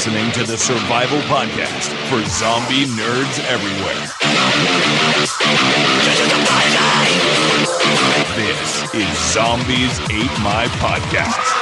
[0.00, 4.06] listening to the Survival Podcast for zombie nerds everywhere.
[8.34, 11.52] This is Zombies Ate My Podcast.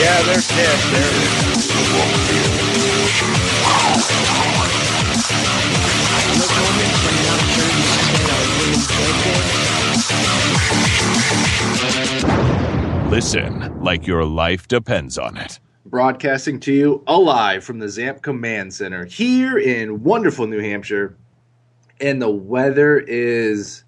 [0.00, 0.78] Yeah, they're dead.
[0.90, 1.28] They're
[13.18, 15.58] Listen like your life depends on it.
[15.84, 21.16] broadcasting to you alive from the ZAMP Command Center here in wonderful New Hampshire.
[22.00, 23.82] And the weather is,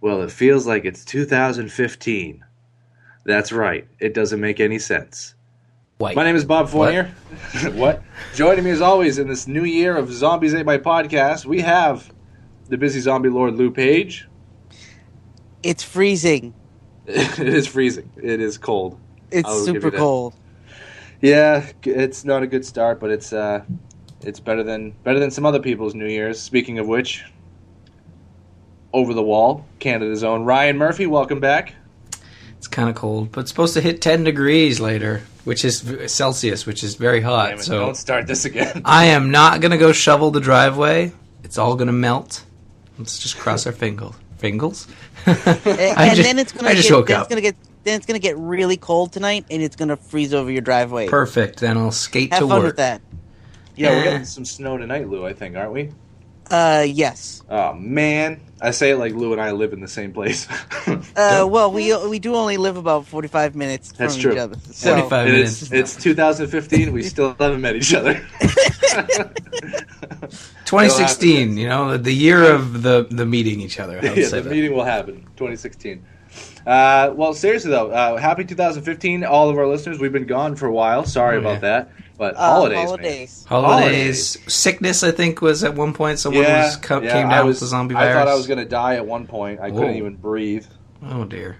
[0.00, 2.44] well, it feels like it's 2015.
[3.24, 3.88] That's right.
[3.98, 5.34] It doesn't make any sense.
[5.98, 6.14] White.
[6.14, 7.12] My name is Bob Fournier.
[7.72, 8.00] What?
[8.36, 12.12] Joining me as always in this new year of Zombies Ate My podcast, we have
[12.68, 14.28] the busy zombie lord Lou Page.
[15.64, 16.54] It's freezing.
[17.40, 18.10] it is freezing.
[18.16, 18.98] It is cold.
[19.30, 20.34] It's I'll give you super cold.
[21.20, 23.62] Yeah, it's not a good start, but it's uh,
[24.22, 26.40] it's better than better than some other people's New Year's.
[26.40, 27.24] Speaking of which,
[28.92, 31.74] over the wall, Canada's own Ryan Murphy, welcome back.
[32.58, 36.66] It's kind of cold, but it's supposed to hit 10 degrees later, which is Celsius,
[36.66, 37.48] which is very hot.
[37.48, 38.82] Damn it, so don't start this again.
[38.84, 41.12] I am not going to go shovel the driveway.
[41.42, 42.44] It's all going to melt.
[42.98, 44.12] Let's just cross our fingers.
[44.40, 44.86] Fingers?
[45.26, 47.22] And, just- then it's gonna I just get, woke then up.
[47.24, 50.50] It's gonna get then it's gonna get really cold tonight, and it's gonna freeze over
[50.50, 51.08] your driveway.
[51.08, 51.60] Perfect.
[51.60, 52.66] Then I'll skate Have to fun work.
[52.66, 53.00] with that.
[53.76, 54.04] Yeah, we're Eh.
[54.04, 55.24] getting some snow tonight, Lou.
[55.26, 55.90] I think, aren't we?
[56.50, 57.42] Uh, yes.
[57.48, 60.48] Oh man, I say it like Lou and I live in the same place.
[61.16, 64.32] Uh, well, we we do only live about forty five minutes That's from true.
[64.32, 64.56] each other.
[64.72, 65.62] So, 45 minutes.
[65.62, 66.92] is, it's 2015.
[66.92, 68.20] We still haven't met each other.
[70.64, 73.98] 2016, you know, the year of the, the meeting each other.
[73.98, 74.50] I would yeah, say the that.
[74.50, 76.04] meeting will happen 2016
[76.66, 80.66] uh, well seriously though uh, happy 2015 all of our listeners we've been gone for
[80.66, 81.58] a while sorry Oh, about yeah.
[81.60, 82.86] that but uh, holidays man.
[82.86, 83.44] holidays.
[83.48, 84.38] Holidays.
[84.52, 87.46] Sickness, I think, was at one point someone yeah, was co- yeah, came I down
[87.46, 89.58] was, with the zombie I thought I was going to die at one point.
[89.58, 90.66] I couldn't even breathe.
[91.02, 91.56] Oh, dear.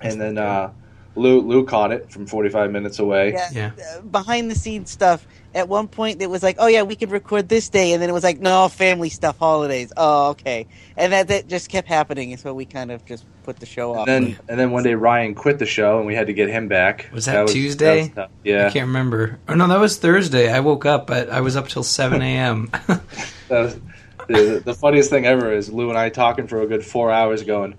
[0.00, 0.72] And then uh,
[1.16, 3.32] Lou, Lou caught it from 45 minutes away.
[3.32, 3.70] Yeah, Yeah.
[3.96, 5.26] uh, behind the scenes stuff.
[5.54, 8.10] At one point, it was like, "Oh yeah, we could record this day," and then
[8.10, 10.66] it was like, "No, family stuff, holidays." Oh, okay,
[10.98, 13.94] and that that just kept happening, and so we kind of just put the show
[13.94, 14.06] off.
[14.06, 16.50] And then, and then one day Ryan quit the show, and we had to get
[16.50, 17.08] him back.
[17.10, 18.12] Was that Tuesday?
[18.16, 19.38] that was yeah, I can't remember.
[19.48, 20.52] Oh, no, that was Thursday.
[20.52, 22.70] I woke up, but I was up till 7 a.m.
[24.28, 27.44] The, the funniest thing ever is Lou and I talking for a good four hours,
[27.44, 27.76] going,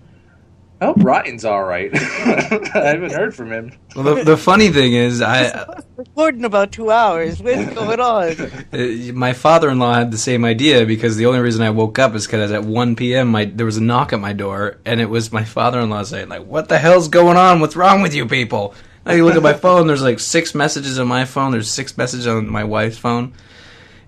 [0.80, 3.72] "I hope Ryan's all right." I haven't heard from him.
[3.96, 5.66] well, the, the funny thing is, I
[5.96, 7.42] recording about two hours.
[7.42, 8.52] What's going on?
[8.74, 12.26] uh, my father-in-law had the same idea because the only reason I woke up is
[12.28, 13.30] because at 1 p.m.
[13.30, 16.46] My, there was a knock at my door, and it was my father-in-law saying, like,
[16.46, 17.60] what the hell's going on?
[17.60, 18.74] What's wrong with you people?
[19.06, 22.28] I look at my phone, there's like six messages on my phone, there's six messages
[22.28, 23.34] on my wife's phone.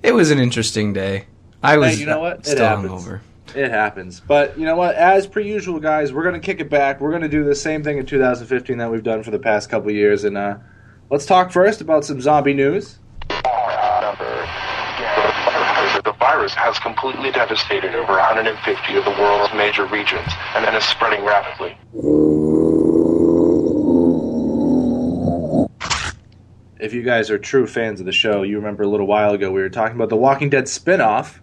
[0.04, 1.28] It was an interesting day.
[1.62, 2.40] I was you know what?
[2.40, 2.92] It still happens.
[2.92, 3.22] hungover.
[3.56, 4.20] It happens.
[4.20, 4.96] But you know what?
[4.96, 7.02] As per usual, guys, we're going to kick it back.
[7.02, 9.70] We're going to do the same thing in 2015 that we've done for the past
[9.70, 10.24] couple years.
[10.24, 10.58] And uh,
[11.10, 13.00] let's talk first about some zombie news.
[16.04, 20.86] The virus has completely devastated over 150 of the world's major regions and then is
[20.86, 21.78] spreading rapidly.
[26.80, 29.52] If you guys are true fans of the show, you remember a little while ago
[29.52, 31.42] we were talking about the Walking Dead spin-off.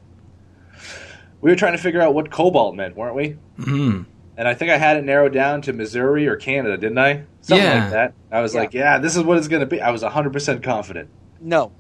[1.47, 3.37] We were trying to figure out what cobalt meant, weren't we?
[3.61, 4.05] Mm.
[4.37, 7.23] And I think I had it narrowed down to Missouri or Canada, didn't I?
[7.41, 7.83] Something Yeah.
[7.85, 8.15] like that.
[8.33, 8.61] I was Yeah.
[8.63, 9.81] like, yeah, this is what it's going to be.
[9.81, 11.09] I was 100% confident.
[11.41, 11.71] No,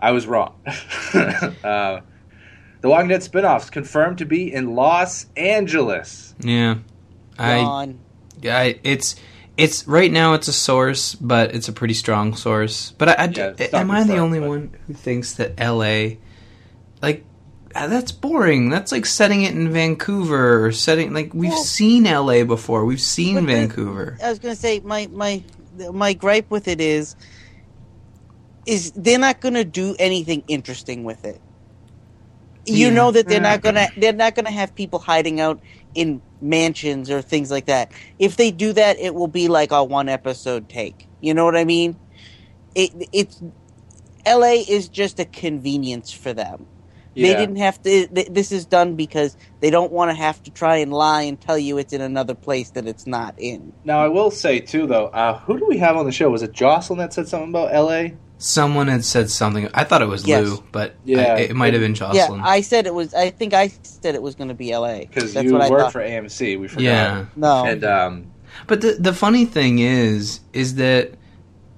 [0.00, 0.54] I was wrong.
[1.14, 2.00] uh,
[2.80, 6.34] the Walking Dead spin-offs confirmed to be in Los Angeles.
[6.40, 6.78] Yeah.
[7.38, 7.98] I Gone.
[8.42, 9.14] I it's
[9.56, 12.90] it's right now it's a source, but it's a pretty strong source.
[12.98, 16.18] But I, I Yeah, am I the only but- one who thinks that L.A.
[17.74, 18.68] uh, that's boring.
[18.70, 22.42] That's like setting it in Vancouver or setting like we've Well- seen L.A.
[22.44, 22.84] before.
[22.84, 24.18] We've seen Vancouver.
[24.22, 25.42] I was gonna say my my
[25.92, 27.16] my gripe with it is
[28.66, 31.40] is they're not gonna do anything interesting with it.
[32.64, 32.92] You Yeah.
[32.94, 35.60] know that they're not gonna they're not gonna have people hiding out
[35.94, 37.90] in mansions or things like that.
[38.18, 41.08] If they do that, it will be like a one episode take.
[41.20, 41.96] You know what I mean?
[42.74, 43.42] It it's
[44.24, 44.60] L.A.
[44.60, 46.66] is just a convenience for them.
[47.14, 48.08] They didn't have to.
[48.30, 51.58] This is done because they don't want to have to try and lie and tell
[51.58, 53.72] you it's in another place that it's not in.
[53.84, 56.30] Now I will say too, though, uh, who do we have on the show?
[56.30, 58.16] Was it Jocelyn that said something about L.A.?
[58.38, 59.68] Someone had said something.
[59.72, 60.48] I thought it was Yes.
[60.48, 61.34] Lou, but Yeah.
[61.34, 62.40] I, it might have been Jocelyn.
[62.40, 63.14] Yeah, I said it was.
[63.14, 65.06] I think I said it was going to be L.A.
[65.06, 65.92] Because That's you what I work thought.
[65.92, 66.58] for AMC.
[66.58, 66.82] We forgot.
[66.82, 67.26] Yeah.
[67.36, 68.32] No, And um,
[68.66, 71.12] But the the funny thing is, is that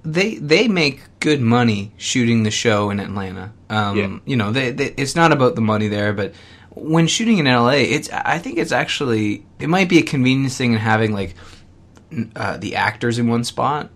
[0.03, 3.51] they they make good money shooting the show in Atlanta.
[3.69, 4.17] Um, Yeah.
[4.25, 6.33] You know, they, they, it's not about the money there, but
[6.71, 10.73] when shooting in LA, it's I think it's actually it might be a convenience thing
[10.73, 11.33] in having like
[12.35, 13.89] uh, the actors in one spot,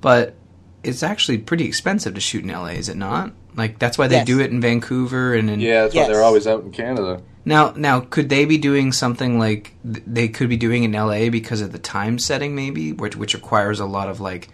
[0.00, 0.34] but
[0.82, 3.32] it's actually pretty expensive to shoot in LA, is it not?
[3.56, 4.26] Like that's why they Yes.
[4.26, 6.06] do it in Vancouver and in Yeah, that's Yes.
[6.08, 7.20] why they're always out in Canada.
[7.44, 11.28] now, now, could they be doing something like th- they could be doing in LA
[11.30, 14.48] because of the time setting, maybe, which which requires a lot of like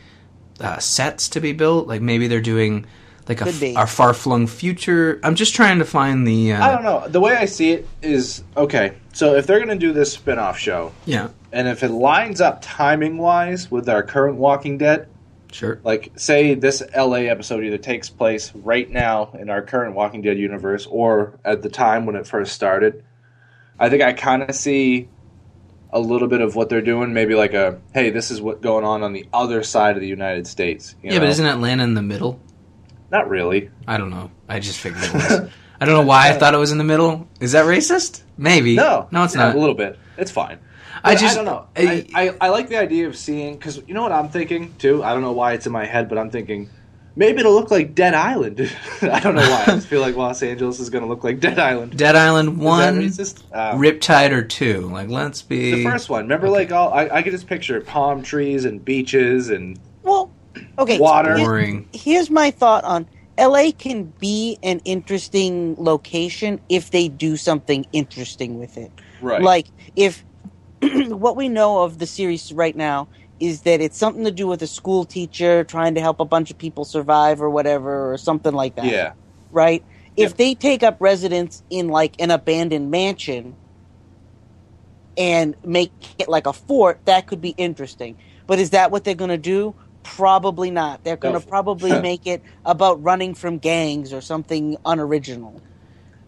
[0.60, 1.86] uh, sets to be built?
[1.86, 2.86] Like maybe they're doing
[3.28, 5.18] like a, Could f- a far flung future.
[5.22, 6.52] I'm just trying to find the.
[6.52, 7.08] Uh, I don't know.
[7.08, 8.96] The way I see it is okay.
[9.12, 12.60] So if they're going to do this spin-off show, Yeah, and if it lines up
[12.62, 15.08] timing wise with our current Walking Dead,
[15.50, 15.80] sure.
[15.84, 20.38] like say this LA episode either takes place right now in our current Walking Dead
[20.38, 23.02] universe or at the time when it first started,
[23.78, 25.08] I think I kind of see
[25.96, 27.14] a little bit of what they're doing.
[27.14, 30.08] Maybe like a hey, this is what's going on on the other side of the
[30.08, 30.94] United States.
[31.02, 32.40] you Yeah, but isn't Atlanta in the middle?
[33.10, 33.70] not really.
[33.87, 34.31] I don't know.
[34.48, 35.50] I just figured it was.
[35.81, 37.28] I don't know why I thought it was in the middle.
[37.40, 38.22] Is that racist?
[38.37, 38.75] Maybe.
[38.76, 39.54] No, no, it's Yeah, not.
[39.56, 39.98] A little bit.
[40.19, 40.58] It's fine.
[41.04, 41.66] I just I don't know.
[41.76, 44.75] I- I, I, I like the idea of seeing because you know what I'm thinking
[44.78, 45.04] too.
[45.04, 46.69] I don't know why it's in my head, but I'm thinking
[47.16, 48.60] maybe it'll look like Dead Island.
[49.02, 49.62] I don't know why.
[49.66, 51.96] I just feel like Los Angeles is going to look like Dead Island.
[51.96, 53.42] Dead Island one, Is that racist?
[53.52, 54.82] Uh, Riptide or two.
[54.90, 56.22] Like, let's be the first one.
[56.24, 60.30] Remember, like all I, I could just picture palm trees and beaches and Well,
[60.78, 60.98] okay.
[60.98, 61.36] Water.
[61.36, 61.88] here- boring.
[61.92, 63.06] here's my thought on
[63.38, 68.90] LA can be an interesting location if they do something interesting with it.
[69.20, 69.42] right.
[69.42, 70.24] Like if
[71.08, 73.08] what we know of the series right now
[73.40, 76.50] is that it's something to do with a school teacher trying to help a bunch
[76.50, 78.96] of people survive or whatever or something like that.
[78.96, 79.14] yeah,
[79.50, 79.84] Right?
[80.16, 80.38] If Yep.
[80.38, 83.58] they take up residence in like an abandoned mansion
[85.16, 88.16] and make it like a fort, that could be interesting.
[88.48, 89.76] But is that what they're going to do?
[90.04, 91.04] Probably not.
[91.04, 91.40] They're going No.
[91.40, 95.64] to probably make it about running from gangs or something unoriginal.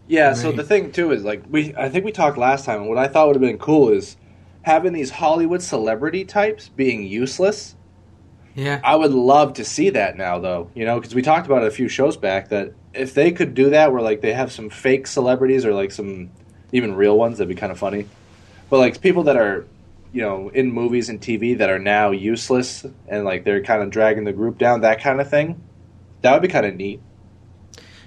[0.07, 0.33] yeah.
[0.33, 2.81] So the thing too is like we I think we talked last time.
[2.81, 4.17] and What I thought would have been cool is
[4.63, 7.75] having these Hollywood celebrity types being useless.
[8.55, 8.81] Yeah.
[8.83, 10.69] I would love to see that now, though.
[10.75, 13.53] You know, because we talked about it a few shows back that if they could
[13.53, 16.31] do that, where like they have some fake celebrities or like some
[16.71, 18.07] even real ones, that'd be kind of funny.
[18.69, 19.65] But like people that are,
[20.11, 23.89] you know, in movies and TV that are now useless and like they're kind of
[23.89, 25.61] dragging the group down, that kind of thing.
[26.21, 27.01] That would be kind of neat.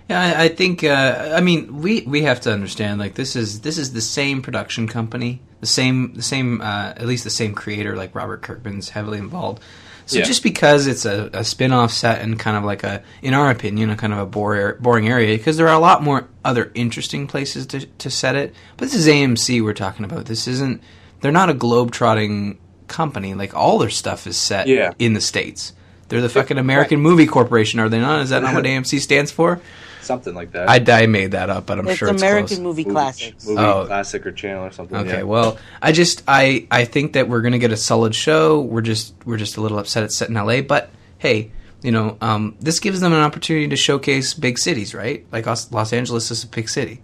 [0.09, 0.85] Yeah, I, I think.
[0.85, 3.01] Uh, I mean, we we have to understand.
[3.01, 7.07] Like this is this is the same production company, the same the same uh, at
[7.07, 7.97] least the same creator.
[7.97, 9.63] Like Robert Kirkman's heavily involved.
[10.05, 10.25] So Yeah.
[10.25, 13.89] just because it's a, a spin-off set and kind of like a, in our opinion,
[13.89, 17.29] a kind of a bore, boring area, because there are a lot more other interesting
[17.29, 18.53] places to, to set it.
[18.77, 20.25] But this is AMC we're talking about.
[20.27, 20.83] This isn't.
[21.21, 22.59] They're not a globe-trotting
[22.89, 23.35] company.
[23.35, 24.91] Like all their stuff is set Yeah.
[24.99, 25.73] in the states.
[26.09, 28.23] They're the fucking American Movie Corporation, are they not?
[28.23, 29.61] Is that not what AMC stands for?
[30.03, 30.69] Something like that.
[30.69, 32.59] I, I made that up, but I'm it's sure it's American close.
[32.59, 33.47] movie Movie- classics.
[33.47, 33.87] movie Oh.
[33.87, 34.97] classic or channel or something.
[34.99, 35.23] Okay, yeah.
[35.23, 38.61] well, I just I I think that we're gonna get a solid show.
[38.61, 41.51] We're just we're just a little upset it's set in L.A., but hey,
[41.83, 45.25] you know, um, this gives them an opportunity to showcase big cities, right?
[45.33, 47.01] Like Los, Los Angeles is a big city,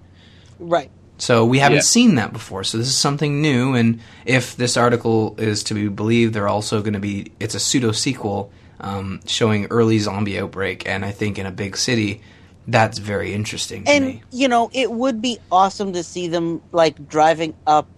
[0.58, 0.90] Right.
[1.18, 1.82] so we haven't Yeah.
[1.82, 2.64] seen that before.
[2.64, 6.80] So this is something new, and if this article is to be believed, they're also
[6.80, 11.38] going to be it's a pseudo sequel um, showing early zombie outbreak, and I think
[11.38, 12.20] in a big city.
[12.68, 14.22] That's very interesting to and me.
[14.30, 17.90] you know it would be awesome to see them like driving up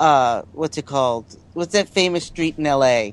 [0.00, 3.12] uh what's it called what's that famous street in la Uh,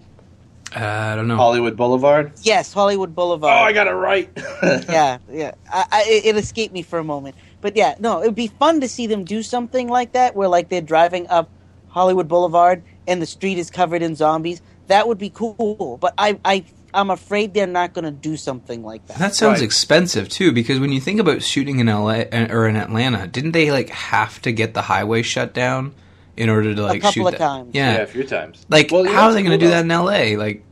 [0.75, 1.37] I don't know.
[1.37, 2.33] Hollywood Boulevard.
[2.43, 3.53] yes hollywood Boulevard.
[3.59, 4.31] Oh, I got it right.
[4.89, 8.27] yeah yeah I, I, it it escaped me for a moment but yeah no it
[8.27, 11.53] would be fun to see them do something like that where like they're driving up
[11.87, 16.39] hollywood boulevard and the street is covered in zombies that would be cool but i
[16.45, 19.65] i i'm afraid they're not going to do something like that That sounds Right.
[19.65, 23.51] expensive too, because when you think about shooting in LA uh, or in Atlanta, didn't
[23.51, 25.93] they like have to get the highway shut down
[26.37, 27.37] in order to like couple shoot of that?
[27.39, 27.71] times.
[27.73, 27.93] Yeah.
[27.95, 28.65] yeah, a few times.
[28.69, 30.37] Like, Well, you know how are they going to do that in LA?
[30.41, 30.63] Like,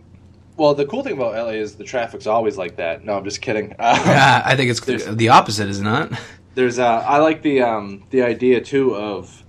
[0.57, 3.03] Well, the cool thing about LA is the traffic's always like that.
[3.05, 3.71] No, I'm just kidding.
[3.79, 6.11] Uh, ah, I think it's There's- the opposite, is not?
[6.55, 9.43] There's uh, I like the um, the idea too of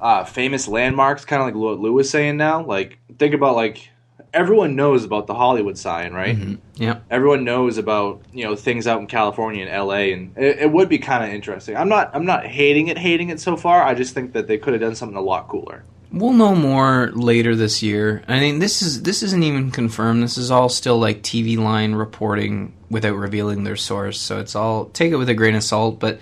[0.00, 2.64] uh, famous landmarks, kind of like what Lou was saying now.
[2.64, 3.89] Like think about like
[4.32, 6.36] everyone knows about the Hollywood sign, right?
[6.36, 6.82] Mm-hmm.
[6.82, 7.00] Yeah.
[7.10, 10.12] Everyone knows about you know things out in California and L.A.
[10.12, 11.76] and it, it would be kind of interesting.
[11.76, 13.82] I'm not I'm not hating it, hating it so far.
[13.82, 15.84] I just think that they could have done something a lot cooler.
[16.12, 18.24] We'll know more later this year.
[18.26, 20.22] I mean, this is this isn't even confirmed.
[20.22, 24.20] This is all still like TVLine reporting without revealing their source.
[24.20, 26.00] So it's all take it with a grain of salt.
[26.00, 26.20] But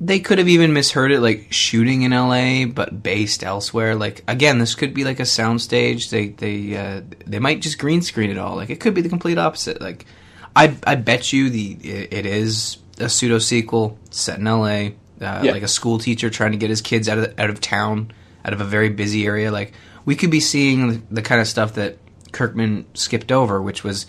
[0.00, 2.64] they could have even misheard it, like shooting in L.A.
[2.66, 3.94] but based elsewhere.
[3.94, 6.10] Like again, this could be like a soundstage.
[6.10, 8.56] They they uh, they might just green screen it all.
[8.56, 9.80] Like it could be the complete opposite.
[9.80, 10.06] Like
[10.54, 14.94] I I bet you the it, it is a pseudo sequel set in L.A.
[15.20, 15.52] Uh, Yeah.
[15.52, 18.12] Like a school teacher trying to get his kids out of out of town,
[18.44, 19.50] out of a very busy area.
[19.50, 19.72] Like
[20.04, 21.98] we could be seeing the, the kind of stuff that
[22.32, 24.06] Kirkman skipped over, which was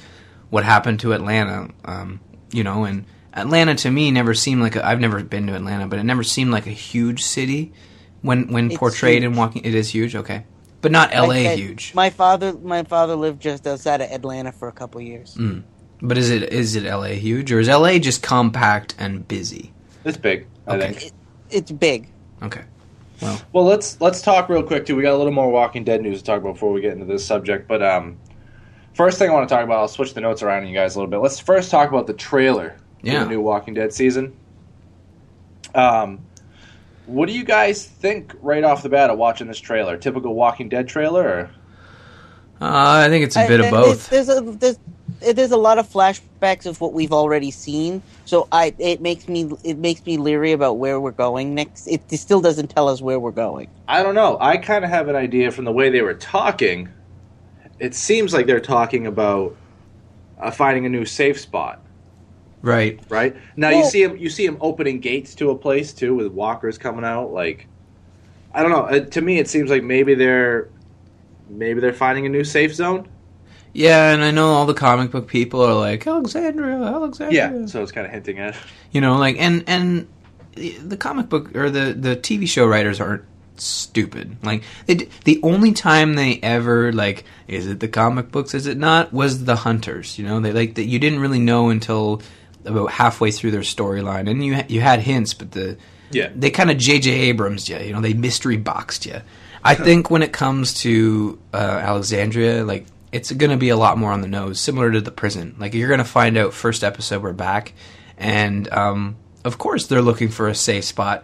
[0.52, 1.70] what happened to Atlanta.
[1.86, 2.20] Um,
[2.52, 5.88] you know, and Atlanta to me never seemed like a, I've never been to Atlanta,
[5.88, 7.72] but it never seemed like a huge city
[8.22, 9.38] when when It's portrayed in huge.
[9.38, 9.66] Walking.
[9.66, 10.46] It is huge, okay,
[10.82, 11.48] but not L.A.
[11.50, 11.94] Like, huge.
[11.94, 15.36] My father, my father lived just outside of Atlanta for a couple years.
[15.36, 15.64] Mm.
[16.02, 17.16] but is it is it L.A.
[17.16, 18.00] huge or is L.A.
[18.00, 19.74] just compact and busy?
[20.06, 20.48] It's big.
[20.68, 20.94] I Okay.
[20.94, 21.12] think.
[21.52, 22.08] It's big.
[22.42, 22.62] Okay,
[23.22, 24.96] Well, well, let's let's talk real quick too.
[24.96, 27.06] We got a little more Walking Dead news to talk about before we get into
[27.06, 27.68] this subject.
[27.68, 28.18] But um,
[28.94, 30.96] first thing I want to talk about, I'll switch the notes around on you guys
[30.96, 31.18] a little bit.
[31.18, 33.24] Let's first talk about the trailer for Yeah.
[33.24, 34.34] the new Walking Dead season.
[35.74, 36.20] Um,
[37.06, 39.98] what do you guys think right off the bat of watching this trailer?
[39.98, 41.52] Typical Walking Dead trailer, or
[42.62, 44.10] uh, I think it's a I- bit of both.
[44.10, 44.80] There's, there's a there's,
[45.36, 49.52] there's a lot of flashbacks of what we've already seen, so I it makes me
[49.64, 51.88] it makes me leery about where we're going next.
[51.88, 53.70] It, it still doesn't tell us where we're going.
[53.88, 54.38] I don't know.
[54.40, 56.90] I kind of have an idea from the way they were talking.
[57.80, 59.56] It seems like they're talking about
[60.40, 61.82] uh, finding a new safe spot.
[62.62, 63.00] Right.
[63.10, 63.36] right?
[63.56, 66.78] Now you see him, you see him opening gates to a place too, with walkers
[66.78, 67.32] coming out.
[67.32, 67.68] Like,
[68.54, 68.84] I don't know.
[68.84, 70.70] Uh, to me, it seems like maybe they're
[71.50, 73.08] maybe they're finding a new safe zone.
[73.72, 77.60] Yeah, and I know all the comic book people are like Alexandria, Alexandria.
[77.60, 78.56] Yeah, so it's kind of hinting at.
[78.92, 80.08] you know like and and
[80.56, 83.24] the the comic book or the the tv show writers aren't
[83.58, 88.54] stupid like they, d- the only time they ever like is it the comic books
[88.54, 91.70] is it not was the hunters you know they like that you didn't really know
[91.70, 92.22] until
[92.70, 95.78] about halfway through their storyline and you you had hints but the
[96.12, 96.30] Yeah.
[96.36, 99.22] they kind of jj abrams you you know they mystery boxed you
[99.64, 103.98] i think when it comes to uh, alexandria like it's going to be a lot
[103.98, 105.56] more on the nose similar to the prison.
[105.58, 107.74] Like you're going to find out first episode we're back
[108.20, 111.24] and um, of course they're looking for a safe spot.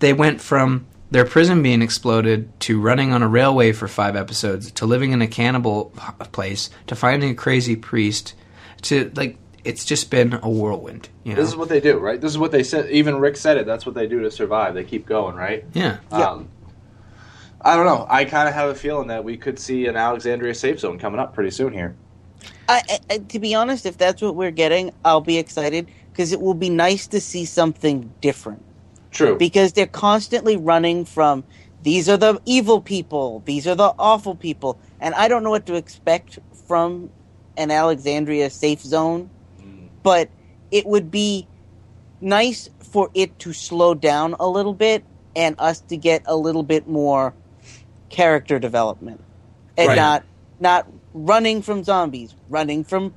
[0.00, 4.72] They went from their prison being exploded to running on a railway for five episodes
[4.72, 5.92] to living in a cannibal
[6.32, 8.34] place to finding a crazy priest
[8.82, 12.20] to like it's just been a whirlwind you know This is what they do, right?
[12.20, 12.90] This is what they said.
[12.90, 13.66] Even Rick said it.
[13.66, 14.74] That's what they do to survive.
[14.74, 15.64] They keep going, right?
[15.74, 16.30] yeah Yeah.
[16.30, 16.48] Um,
[17.62, 18.06] I don't know.
[18.08, 21.20] I kind of have a feeling that we could see an Alexandria safe zone coming
[21.20, 21.94] up pretty soon here.
[22.68, 26.32] I, I, I- to be honest, if that's what we're getting, I'll be excited because
[26.32, 28.62] it will be nice to see something different.
[29.10, 29.36] True.
[29.36, 31.44] Because they're constantly running from
[31.82, 35.66] these are the evil people, these are the awful people, and I don't know what
[35.66, 37.10] to expect from
[37.56, 39.30] an Alexandria safe zone,
[40.02, 40.28] but
[40.70, 41.46] it would be
[42.20, 45.04] nice for it to slow down a little bit
[45.34, 47.34] and us to get a little bit more
[48.10, 49.22] character development
[49.76, 49.96] and Right.
[49.96, 50.24] not
[50.58, 53.14] not running from zombies running from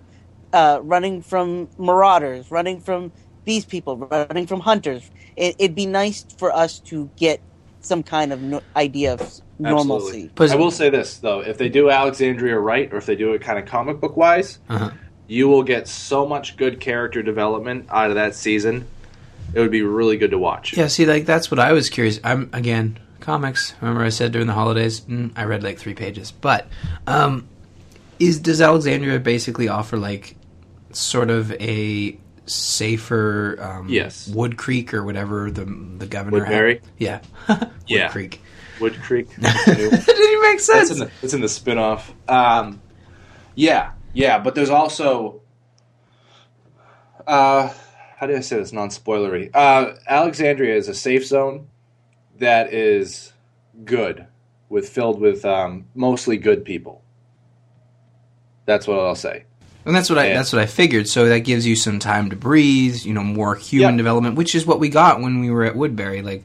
[0.53, 3.11] uh, running from marauders running from
[3.45, 7.41] these people running from hunters it, it'd be nice for us to get
[7.81, 9.19] some kind of no- idea of
[9.59, 10.31] normalcy Absolutely.
[10.35, 13.33] But- I will say this though: if they do Alexandria right, or if they do
[13.33, 14.91] it kind of comic book wise, Uh-huh.
[15.27, 18.85] You will get so much good character development out of that season.
[19.53, 20.75] It would be really good to watch.
[20.75, 24.47] yeah see like that's what i was curious i'm again comics remember i said during
[24.47, 26.67] the holidays mm, i read like three pages but
[27.07, 27.47] um
[28.19, 30.35] is does alexandria basically offer like
[30.91, 34.27] sort of a safer um Yes.
[34.27, 36.51] wood creek or whatever the the governor had?
[36.51, 36.81] Woodbury?
[36.97, 38.09] yeah wood Yeah.
[38.09, 38.41] creek
[38.79, 39.27] Wood Creek.
[39.37, 42.01] that didn't make That's sense in the it's in the spinoff.
[42.27, 42.81] Um,
[43.53, 45.41] yeah, yeah, but there's also
[47.27, 47.71] uh,
[48.17, 49.49] how do I say this non spoilery?
[49.53, 51.67] Uh, Alexandria is a safe zone
[52.39, 53.33] that is
[53.85, 54.27] good,
[54.69, 57.01] with filled with um, mostly good people.
[58.65, 59.45] That's what I'll say.
[59.85, 60.35] And that's what I Yeah.
[60.35, 61.09] that's what I figured.
[61.09, 63.97] So that gives you some time to breathe, you know, more human Yeah.
[63.97, 66.21] development, which is what we got when we were at Woodbury.
[66.21, 66.43] Like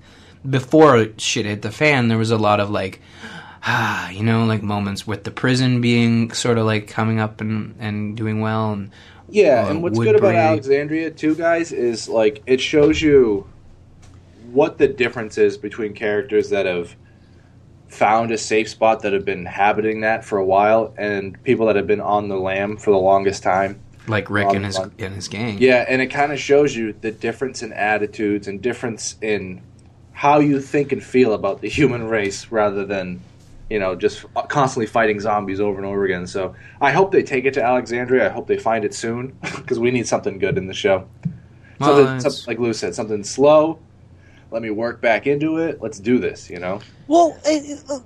[0.48, 3.00] before shit hit the fan, there was a lot of like
[3.68, 7.76] ah, you know, like moments with the prison being sort of like coming up and
[7.78, 8.90] and doing well and
[9.28, 13.46] Yeah, uh, and what's good about Alexandria too, guys, is like it shows you
[14.50, 16.96] what the difference is between characters that have
[17.88, 21.76] found a safe spot that have been inhabiting that for a while and people that
[21.76, 23.80] have been on the lam for the longest time.
[24.06, 25.58] like Rick and his and his gang.
[25.58, 29.60] Yeah, and it kind of shows you the difference in attitudes and difference in
[30.12, 33.20] how you think and feel about the human race rather than
[33.70, 36.26] you know just constantly fighting zombies over and over again.
[36.26, 38.26] So I hope they take it to Alexandria.
[38.26, 41.08] I hope they find it soon because we need something good in the show.
[41.78, 43.78] Well, Something, it's- some- like Lou said, something slow,
[44.50, 45.80] Let me work back into it.
[45.82, 46.48] Let's do this.
[46.50, 46.80] You know.
[47.06, 48.00] Well, it, it- uh,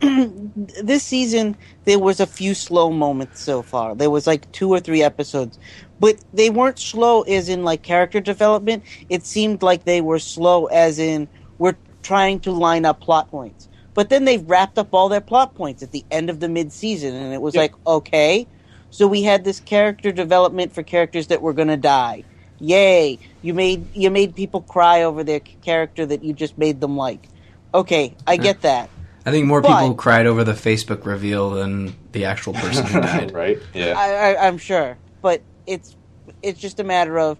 [0.82, 3.94] this season there was a few slow moments so far.
[3.94, 5.58] There was like two or three episodes,
[6.00, 8.82] but they weren't slow as in like character development.
[9.08, 11.28] It seemed like they were slow as in
[11.58, 13.68] we're trying to line up plot points.
[13.94, 16.72] But then they wrapped up all their plot points at the end of the mid
[16.72, 17.62] season, and it was Yep.
[17.62, 18.46] like okay.
[18.90, 22.24] So we had this character development for characters that were going to die.
[22.60, 23.18] Yay!
[23.42, 27.28] You made you made people cry over their character that you just made them like.
[27.72, 28.88] Okay, I get that.
[29.26, 33.00] I think more But- people cried over the Facebook reveal than the actual person who
[33.00, 33.32] died.
[33.34, 33.58] right.
[33.72, 33.94] Yeah.
[33.96, 35.96] I, I, I'm sure, but it's
[36.42, 37.38] it's just a matter of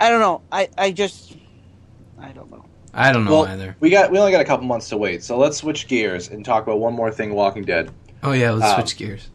[0.00, 0.42] I don't know.
[0.50, 1.36] I, I just
[2.20, 2.64] I don't know.
[2.92, 3.76] I don't know well, either.
[3.80, 6.44] we got we only got a couple months to wait, so let's switch gears and
[6.44, 7.34] talk about one more thing.
[7.34, 7.90] Walking Dead.
[8.22, 9.30] Oh yeah, let's um, switch gears.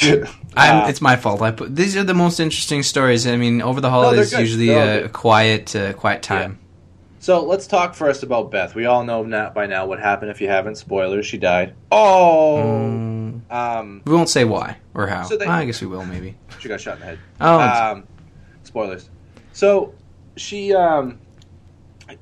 [0.56, 1.42] Uh, I'm, it's my fault.
[1.42, 3.26] I put these are the most interesting stories.
[3.26, 4.40] I mean, over the holidays, good.
[4.40, 6.58] usually a, quiet, uh, quiet time.
[7.20, 8.74] So let's talk first about Beth.
[8.74, 10.30] We all know now, by now what happened.
[10.30, 11.26] If you haven't, spoilers.
[11.26, 11.74] She died.
[11.92, 15.24] Oh, Mm, um, we won't say why or how.
[15.24, 16.36] So they- I guess we will maybe.
[16.58, 17.18] she got shot in the head.
[17.40, 18.04] Oh, um,
[18.62, 19.10] spoilers.
[19.52, 19.94] So
[20.36, 21.18] she, um,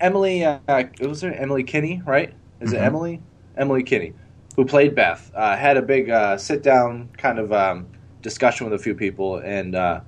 [0.00, 2.32] Emily, uh, it was her Emily Kinney, right?
[2.60, 2.84] Is it Mhm.
[2.84, 3.20] Emily?
[3.56, 4.12] Emily Kinney,
[4.56, 7.86] who played Beth, uh, had a big uh, sit down kind of um,
[8.22, 10.00] discussion with a few people and uh,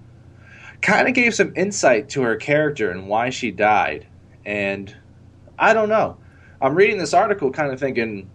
[0.82, 4.06] kind of gave some insight to her character and why she died.
[4.44, 4.94] And
[5.58, 6.16] I don't know.
[6.60, 8.28] I'm reading this article, kind of thinking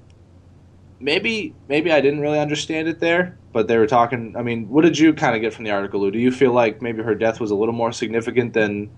[1.00, 4.36] maybe maybe I didn't really understand it there, but they were talking.
[4.38, 6.12] I mean, what did you kind of get from the article, Lou?
[6.12, 8.90] Do you feel like maybe her death was a little more significant than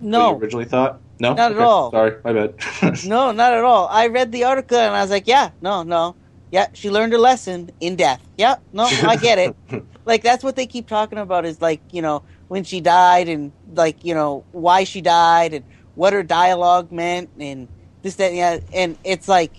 [0.00, 1.00] No, originally thought?
[1.20, 1.90] No, Not at all.
[1.90, 2.54] Sorry, my bad.
[3.06, 3.86] no, not at all.
[3.88, 6.16] I read the article and I was like, yeah, no, no,
[6.50, 8.26] yeah, she learned her lesson in death.
[8.36, 9.56] Yeah, no, I get it.
[10.04, 13.52] like that's what they keep talking about is like you know when she died and
[13.74, 17.68] like you know why she died and what her dialogue meant and
[18.02, 19.52] this that and yeah and it's like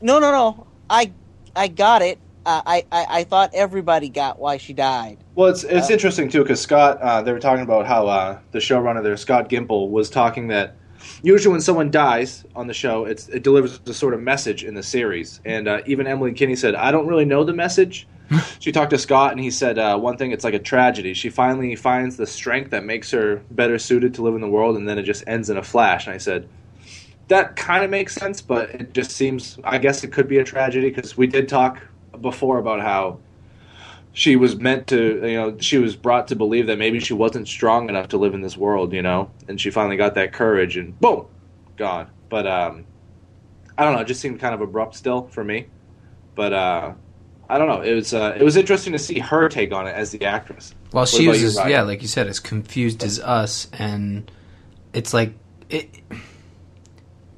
[0.00, 1.12] no no no I
[1.54, 5.64] I got it uh, I, I I thought everybody got why she died Well, it's
[5.64, 9.02] it's Uh, interesting too because Scott uh, they were talking about how uh, the showrunner
[9.02, 10.76] there, Scott Gimple, was talking that
[11.22, 14.74] usually when someone dies on the show, it's it delivers a sort of message in
[14.74, 18.06] the series, and uh, even Emily Kinney said, "I don't really know the message."
[18.60, 21.14] she talked to Scott, and he said uh, one thing: it's like a tragedy.
[21.14, 24.76] She finally finds the strength that makes her better suited to live in the world,
[24.76, 26.06] and then it just ends in a flash.
[26.06, 26.48] And I said.
[27.28, 29.58] That kind of makes sense, but it just seems.
[29.64, 31.82] I guess it could be a tragedy because we did talk
[32.22, 33.18] before about how
[34.12, 37.46] she was meant to you know she was brought to believe that maybe she wasn't
[37.46, 39.30] strong enough to live in this world you know?
[39.48, 41.26] And she finally got that courage and boom
[41.76, 42.08] gone.
[42.28, 42.84] But um
[43.78, 44.00] i don't know.
[44.00, 45.66] It just seemed kind of abrupt still for me.
[46.34, 46.92] But uh
[47.48, 47.82] i don't know.
[47.82, 50.74] It was uh, it was interesting to see her take on it as the actress.
[50.92, 54.30] Well, What she was, you, as, yeah, like you said, as confused as us, and
[54.92, 55.34] it's like
[55.68, 55.90] it.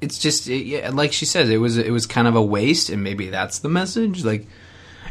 [0.01, 2.89] It's just, it, yeah, like she said, it was it was kind of a waste,
[2.89, 4.23] and maybe that's the message.
[4.23, 4.47] Like,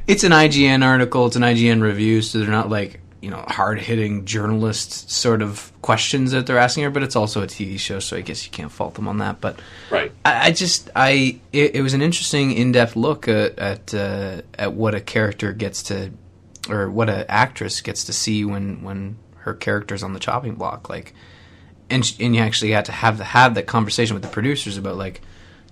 [0.08, 3.80] it's an IGN article, it's an IGN review, so they're not like you know hard
[3.80, 8.00] hitting journalist sort of questions that they're asking her, but it's also a TV show,
[8.00, 9.40] so I guess you can't fault them on that.
[9.40, 13.58] But right I, I just I it, it was an interesting in depth look at
[13.58, 16.10] at, uh, at what a character gets to
[16.70, 20.88] or what an actress gets to see when when her character's on the chopping block
[20.88, 21.12] like
[21.90, 24.96] and and you actually had to have the, have that conversation with the producers about
[24.96, 25.20] like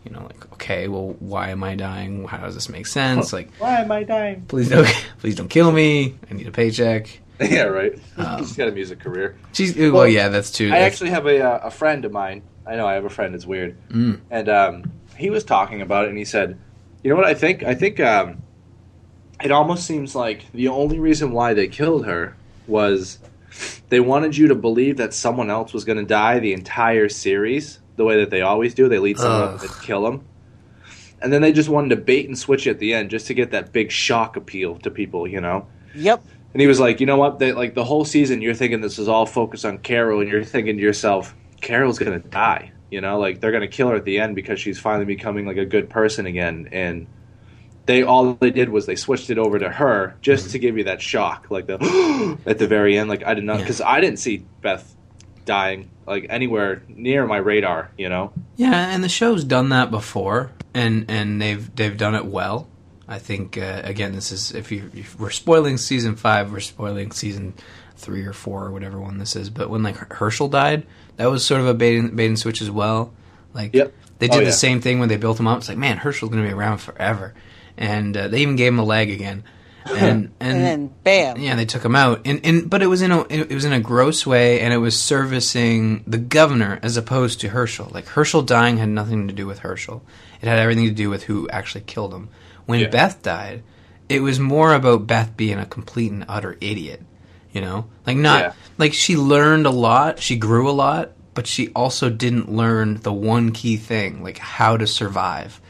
[0.06, 3.52] you know like okay well why am I dying how does this make sense like
[3.56, 4.86] why am i dying please don't
[5.18, 9.00] please don't kill me I need a paycheck yeah right Um, she's got a music
[9.00, 12.04] career she's well, Well, yeah that's true I That's- actually have a uh, a friend
[12.04, 12.42] of mine.
[12.64, 13.34] I know I have a friend.
[13.34, 14.20] It's weird, Mm.
[14.30, 16.58] and um, he was talking about it, and he said,
[17.04, 17.24] "You know what?
[17.24, 18.42] I think I think um,
[19.44, 23.18] it almost seems like the only reason why they killed her was
[23.88, 27.78] they wanted you to believe that someone else was going to die the entire series,
[27.96, 28.88] the way that they always do.
[28.88, 29.62] They lead someone up Ugh.
[29.62, 30.24] and kill them."
[31.20, 33.50] And then they just wanted to bait and switch at the end just to get
[33.52, 35.66] that big shock appeal to people, you know?
[35.94, 37.38] yep And he was like, you know what?
[37.38, 40.44] They, like the whole season, you're thinking this is all focused on Carol, and you're
[40.44, 42.72] thinking to yourself, Carol's gonna die.
[42.90, 45.56] You know, like they're gonna kill her at the end because she's finally becoming like
[45.56, 46.68] a good person again.
[46.70, 47.06] And
[47.86, 50.52] they all they did was they switched it over to her just mm-hmm.
[50.52, 53.08] to give you that shock, like the at the very end.
[53.08, 53.62] Like I did not Yeah.
[53.64, 54.94] because I didn't see Beth
[55.44, 57.90] dying like anywhere near my radar.
[57.98, 62.26] You know, Yeah, and the show's done that before, and and they've they've done it
[62.26, 62.68] well.
[63.08, 67.12] I think uh, again, this is if, you, if we're spoiling season five, we're spoiling
[67.12, 67.54] season
[67.96, 69.48] three or four or whatever one this is.
[69.48, 70.84] But when like Hershel died,
[71.16, 73.14] that was sort of a bait and, bait and switch as well.
[73.54, 73.92] Like Yep.
[74.18, 74.44] they Oh, did yeah.
[74.46, 75.58] the same thing when they built him up.
[75.58, 77.32] It's like man, Hershel's going to be around forever,
[77.76, 79.44] and uh, they even gave him a leg again.
[79.90, 81.38] And and, and then bam.
[81.38, 83.72] yeah, they took him out, and, and but it was in a it was in
[83.72, 87.90] a gross way, and it was servicing the governor as opposed to Hershel.
[87.92, 90.02] Like Hershel dying had nothing to do with Hershel;
[90.40, 92.28] it had everything to do with who actually killed him.
[92.66, 92.88] When Yeah.
[92.88, 93.62] Beth died,
[94.08, 97.02] it was more about Beth being a complete and utter idiot.
[97.52, 98.52] You know, like not Yeah.
[98.78, 103.12] like she learned a lot, she grew a lot, but she also didn't learn the
[103.12, 105.60] one key thing, like how to survive.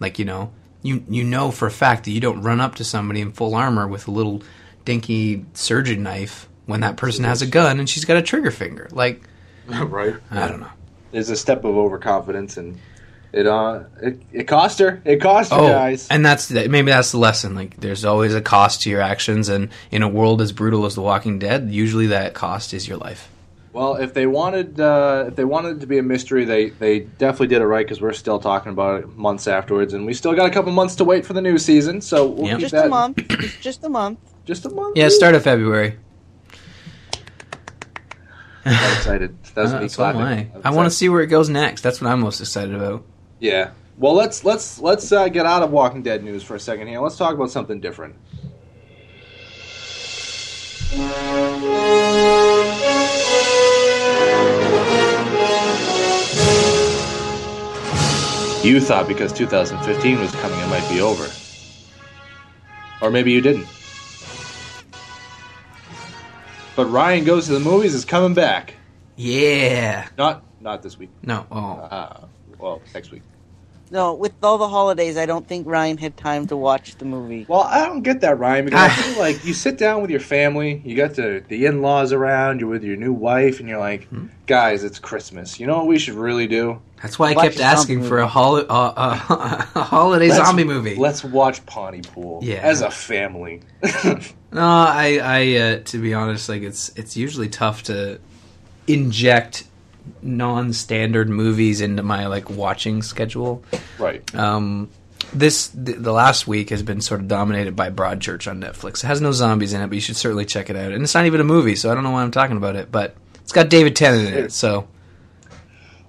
[0.00, 0.52] Like you know,
[0.88, 3.54] you you know for a fact that you don't run up to somebody in full
[3.54, 4.42] armor with a little
[4.84, 8.88] dinky surgeon knife when that person has a gun and she's got a trigger finger.
[8.90, 9.22] Like
[9.68, 10.14] right.
[10.30, 10.70] I don't know.
[11.12, 12.78] There's a step of overconfidence, and
[13.32, 15.00] it uh, it, it cost her.
[15.04, 16.08] It cost her, Oh, guys.
[16.08, 17.54] and that's the- maybe that's the lesson.
[17.54, 20.94] Like, there's always a cost to your actions, and in a world as brutal as
[20.94, 23.28] The Walking Dead, usually that cost is your life.
[23.78, 26.98] Well, if they wanted, uh, if they wanted it to be a mystery, they they
[26.98, 30.34] definitely did it right because we're still talking about it months afterwards, and we still
[30.34, 32.00] got a couple months to wait for the new season.
[32.00, 32.56] So we'll Yep.
[32.56, 33.18] keep Just that a month.
[33.28, 34.18] It's just a month.
[34.44, 34.96] Just a month.
[34.96, 35.96] Yeah, start of February.
[38.66, 39.38] I'm excited.
[39.54, 40.16] That's Uh, me so am.
[40.16, 40.32] I.
[40.32, 41.82] I'm I want to see where it goes next.
[41.82, 43.04] That's what I'm most excited about.
[43.38, 43.70] Yeah.
[43.96, 47.00] Well, let's let's let's uh, get out of Walking Dead news for a second here.
[47.00, 48.16] Let's talk about something different.
[58.62, 61.28] You thought because 2015 was coming, it might be over,
[63.00, 63.66] or maybe you didn't.
[66.74, 68.74] But Ryan Goes to the Movies is coming back.
[69.16, 70.08] Yeah.
[70.18, 71.10] Not not this week.
[71.22, 71.46] No.
[71.50, 71.72] Oh.
[71.74, 72.26] Uh,
[72.58, 73.22] well, next week.
[73.90, 77.46] No, with all the holidays, I don't think Ryan had time to watch the movie.
[77.48, 80.20] Well, I don't get that, Ryan, because I feel like you sit down with your
[80.20, 83.78] family, you got the, the in laws around, you're with your new wife, and you're
[83.78, 84.26] like, Hmm.
[84.46, 85.58] guys, it's Christmas.
[85.58, 86.82] You know what we should really do?
[87.02, 90.96] That's why I kept asking for a, hol- uh, uh, a holiday Let's- zombie movie.
[90.96, 92.56] Let's watch Pontypool Yeah.
[92.56, 93.62] as a family.
[94.50, 98.18] No, I, I, uh, to be honest, like it's it's usually tough to
[98.86, 99.64] inject
[100.22, 103.62] non-standard movies into my like watching schedule.
[103.98, 104.34] right.
[104.34, 104.88] Um,
[105.34, 109.04] this th- the last week has been sort of dominated by Broadchurch on Netflix.
[109.04, 110.92] It has no zombies in it, but you should certainly check it out.
[110.92, 112.90] And it's not even a movie, so I don't know why I'm talking about it,
[112.90, 114.88] but it's got David Tennant in it, so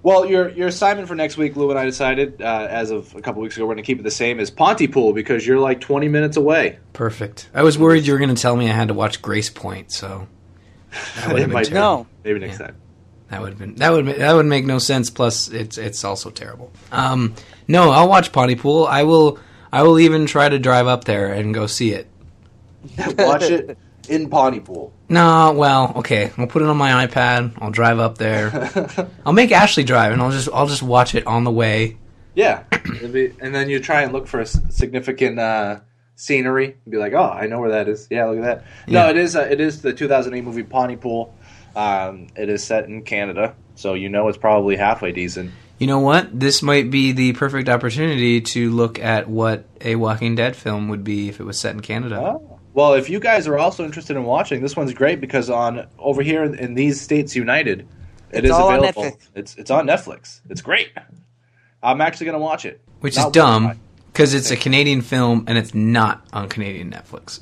[0.01, 3.21] Well, your your assignment for next week, Lou and I decided, uh, as of a
[3.21, 5.81] couple weeks ago, we're going to keep it the same as Pontypool because you're like
[5.81, 6.79] 20 minutes away.
[6.93, 7.49] perfect.
[7.53, 10.27] I was worried you were going to tell me I had to watch Gracepoint, so
[11.17, 11.97] that would It have been might- terrible.
[12.03, 12.07] No.
[12.23, 12.67] Maybe next Yeah.
[12.67, 12.75] time.
[13.29, 15.09] That would have been that would that would make no sense.
[15.11, 16.71] Plus, it's it's also terrible.
[16.91, 17.35] Um,
[17.67, 18.87] no, I'll watch Pontypool.
[18.87, 19.37] I will.
[19.71, 22.07] I will even try to drive up there and go see it.
[23.19, 24.93] Watch it in Pontypool.
[25.09, 26.31] No, well, okay.
[26.37, 27.53] I'll put it on my iPad.
[27.59, 29.09] I'll drive up there.
[29.25, 31.97] I'll make Ashley drive, and I'll just I'll just watch it on the way.
[32.35, 32.63] Yeah,
[33.11, 35.79] be- and then you try and look for a significant uh,
[36.15, 38.65] scenery and be like, "Oh, I know where that is." Yeah, look at that.
[38.87, 39.03] Yeah.
[39.03, 39.35] No, it is.
[39.35, 41.33] Uh, it is the 2008 movie Pontypool.
[41.75, 45.51] Um, it is set in Canada, so you know it's probably halfway decent.
[45.79, 46.37] You know what?
[46.37, 51.05] This might be the perfect opportunity to look at what a Walking Dead film would
[51.05, 52.19] be if it was set in Canada.
[52.19, 52.48] Oh.
[52.79, 56.21] Well, if you guys are also interested in watching, this one's great because on over
[56.21, 57.81] here in, in these states united,
[58.31, 59.03] it It's is all available.
[59.03, 59.27] Netflix.
[59.35, 60.39] It's it's on Netflix.
[60.49, 60.87] It's great.
[61.83, 62.79] I'm actually going to watch it.
[63.01, 63.81] Which Not is dumb
[64.13, 67.41] because it's a Canadian film and it's not on Canadian Netflix.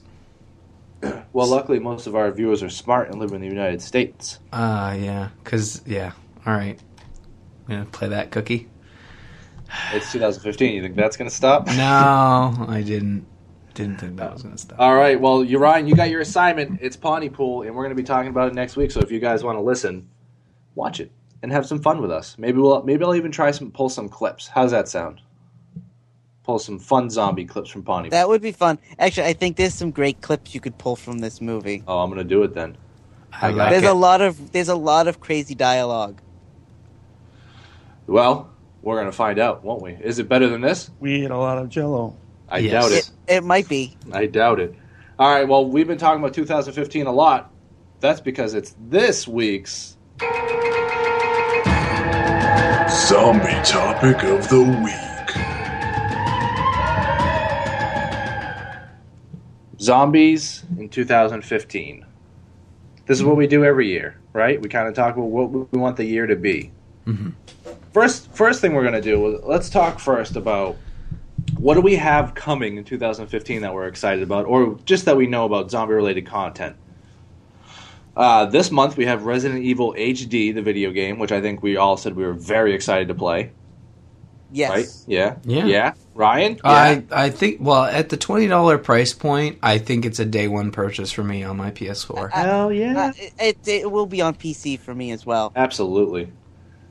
[1.33, 4.39] Well, luckily most of our viewers are smart and live in the United States.
[4.51, 5.29] Uh, yeah.
[5.43, 6.13] Because, yeah.
[6.47, 6.79] All right.
[7.67, 8.67] I'm going to play that cookie.
[9.93, 10.73] It's 2015.
[10.73, 11.67] You think that's going to stop?
[11.67, 11.75] No,
[12.67, 13.27] I didn't.
[13.77, 14.79] Didn't think that was going to stop.
[14.79, 15.21] All right.
[15.21, 15.87] Well, you're Ryan.
[15.87, 16.79] You got your assignment.
[16.81, 18.89] It's Pontypool, and we're going to be talking about it next week.
[18.89, 20.09] So if you guys want to listen,
[20.73, 21.11] watch it
[21.43, 22.35] and have some fun with us.
[22.39, 24.47] Maybe we'll maybe I'll even try some pull some clips.
[24.47, 25.21] How's that sound?
[26.43, 28.09] Pull some fun zombie clips from Pawnee.
[28.09, 28.79] That would be fun.
[28.97, 31.83] Actually, I think there's some great clips you could pull from this movie.
[31.87, 32.77] oh, I'm going to do it then.
[33.31, 33.91] I like There's it.
[33.91, 36.19] a lot of there's a lot of crazy dialogue.
[38.07, 38.49] Well,
[38.81, 39.91] we're going to find out, won't we?
[39.91, 40.89] Is it better than this?
[40.99, 42.15] We ate a lot of Jello.
[42.49, 42.71] I Yes.
[42.71, 43.11] doubt it.
[43.27, 43.97] It, it might be.
[44.11, 44.73] I doubt it.
[45.19, 45.47] All right.
[45.47, 47.51] Well, we've been talking about 2015 a lot.
[47.99, 49.97] That's because it's this week's
[52.89, 55.03] Zombie topic of the week.
[59.79, 62.05] zombies in 2015.
[63.05, 64.61] This is what we do every year, right?
[64.61, 66.71] We kind of talk about what we want the year to be.
[67.05, 67.33] Mhm.
[67.93, 69.39] First, first thing we're going to do.
[69.45, 70.75] Let's talk first about
[71.57, 75.27] what do we have coming in 2015 that we're excited about, or just that we
[75.27, 76.75] know about zombie-related content.
[78.15, 81.77] Uh, this month we have Resident Evil HD, the video game, which I think we
[81.77, 83.51] all said we were very excited to play.
[84.51, 84.71] Yes.
[84.71, 84.87] Right?
[85.07, 85.35] Yeah.
[85.43, 85.65] Yeah.
[85.65, 85.93] Yeah.
[86.15, 86.59] Ryan?
[86.63, 90.47] I I think well at the twenty dollar price point, I think it's a day
[90.47, 92.31] one purchase for me on my PS4.
[92.31, 93.07] Hell yeah.
[93.07, 95.51] Uh, it, it, it will be on PC for me as well.
[95.55, 96.31] Absolutely.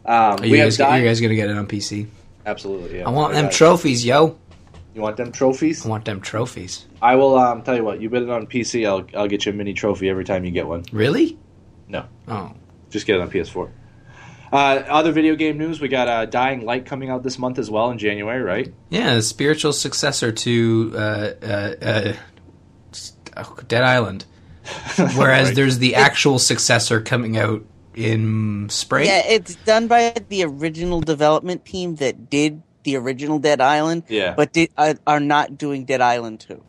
[0.04, 2.06] Um, Are we you have guys, Dying- you guys gonna get it on PC?
[2.44, 2.98] Absolutely.
[2.98, 3.08] Yeah.
[3.08, 4.38] I want them trophies, yo.
[4.96, 5.84] You want them trophies?
[5.84, 6.86] I want them trophies.
[7.02, 8.00] I will um, tell you what.
[8.00, 8.86] You bid it on PC.
[8.88, 10.84] I'll I'll get you a mini trophy every time you get one.
[10.90, 11.38] Really?
[11.86, 12.06] No.
[12.26, 12.54] Oh,
[12.88, 13.70] Just get it on PS4.
[14.50, 14.56] Uh,
[14.88, 17.90] other video game news: We got uh, Dying Light coming out this month as well
[17.90, 18.72] in January, right?
[18.88, 20.98] yeah, the spiritual successor to uh,
[21.42, 22.12] uh, uh,
[23.36, 24.24] oh, Dead Island.
[24.96, 25.54] Whereas Right.
[25.56, 29.06] there's the actual successor coming out in spring.
[29.06, 34.32] Yeah, it's done by the original development team that did the original Dead Island, Yeah.
[34.34, 36.62] but did, uh, are not doing Dead Island 2.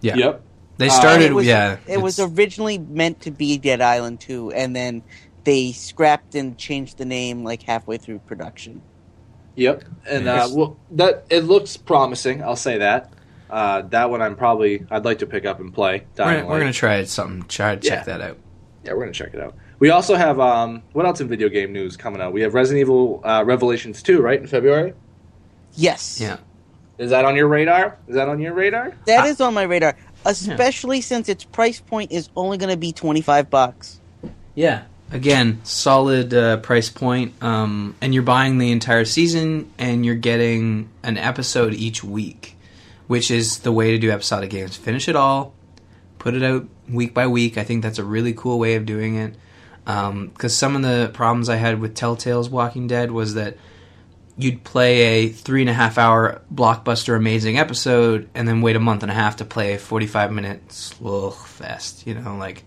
[0.00, 0.16] Yeah.
[0.16, 0.42] Yep.
[0.78, 1.26] They Uh, started.
[1.26, 5.02] it was, yeah, it was originally meant to be Dead Island 2, and then
[5.44, 8.80] they scrapped and changed the name like halfway through production.
[9.54, 9.84] Yep.
[10.08, 12.42] And uh, well, that it looks promising.
[12.42, 13.12] I'll say that.
[13.48, 16.02] Uh, that one I'm probably I'd like to pick up and play.
[16.18, 17.42] we're, gonna, we're gonna try it something.
[17.48, 18.18] Try to check Yeah.
[18.18, 18.36] that out.
[18.84, 19.54] Yeah, we're gonna check it out.
[19.78, 22.32] We also have um, what else in video game news coming out?
[22.34, 24.92] We have Resident Evil uh, Revelations 2, right, in February.
[25.76, 26.20] Yes.
[26.20, 26.38] Yeah.
[26.98, 27.98] Is that on your radar?
[28.08, 28.94] Is that on your radar?
[29.04, 32.92] That is on my radar, especially since its price point is only going to be
[32.92, 34.00] 25 bucks.
[34.54, 34.84] Yeah.
[35.12, 40.88] Again, solid uh, price point, um, and you're buying the entire season, and you're getting
[41.04, 42.56] an episode each week,
[43.06, 44.76] which is the way to do episodic games.
[44.76, 45.54] Finish it all,
[46.18, 47.56] put it out week by week.
[47.56, 49.36] I think that's a really cool way of doing it.
[49.84, 53.56] Because some of the problems I had with Telltale's Walking Dead was that
[54.38, 58.80] you'd play a three and a half hour blockbuster amazing episode, and then wait a
[58.80, 62.06] month and a half to play a 45 minute slow fest.
[62.06, 62.64] You know, like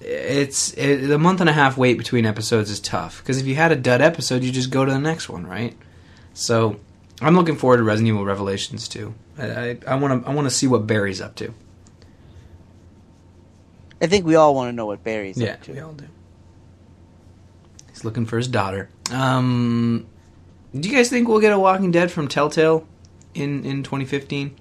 [0.00, 3.54] it's it, the month and a half wait between episodes is tough because if you
[3.54, 5.76] had a dud episode, you just go to the next one, right?
[6.34, 6.78] So
[7.20, 9.14] I'm looking forward to Resident Evil Revelations 2.
[9.38, 11.54] I want to I want to see what Barry's up to.
[14.00, 15.72] I think we all want to know what Barry's yeah, up to.
[15.72, 16.06] we all do.
[17.88, 18.88] He's looking for his daughter.
[19.10, 20.06] Um,
[20.78, 22.86] do you guys think we'll get a Walking Dead from Telltale
[23.34, 24.54] in in 2015?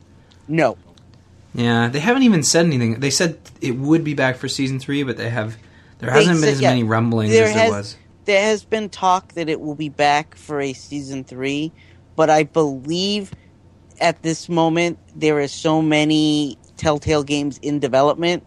[0.48, 0.78] No.
[1.54, 3.00] Yeah, they haven't even said anything.
[3.00, 5.58] They said it would be back for season three, but they have
[6.00, 7.98] there hasn't been as yeah, many rumblings there as there has- was.
[8.26, 11.72] There has been talk that it will be back for a season three,
[12.18, 13.32] but I believe
[14.02, 18.46] at this moment there are so many Telltale games in development.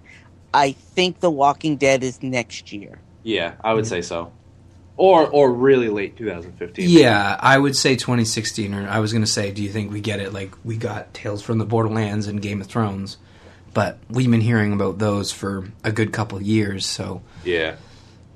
[0.53, 2.99] I think The Walking Dead is next year.
[3.23, 3.89] Yeah, I would mm-hmm.
[3.89, 4.33] say so.
[5.01, 6.87] Or or really late 2015.
[6.89, 8.75] Yeah, I would say 2016.
[8.75, 11.15] Or I was going to say, do you think we get it like we got
[11.15, 13.17] Tales from the Borderlands and Game of Thrones?
[13.73, 17.77] But we've been hearing about those for a good couple years, so Yeah.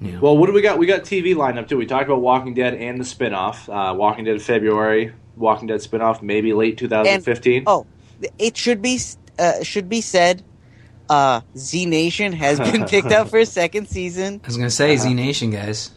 [0.01, 0.21] you know.
[0.23, 0.79] Well, what do we got?
[0.79, 1.77] We got TV lined up too.
[1.77, 3.69] We talked about Walking Dead and the spinoff.
[3.69, 7.65] Uh, Walking Dead February, Walking Dead spinoff maybe late 2015.
[7.67, 7.85] Oh,
[8.39, 8.99] it should be
[9.39, 10.43] uh, should be said.
[11.11, 14.75] Uh, Z Nation has been picked up for a second season, I was going to
[14.75, 15.03] say Uh-huh.
[15.03, 15.91] Z Nation guys.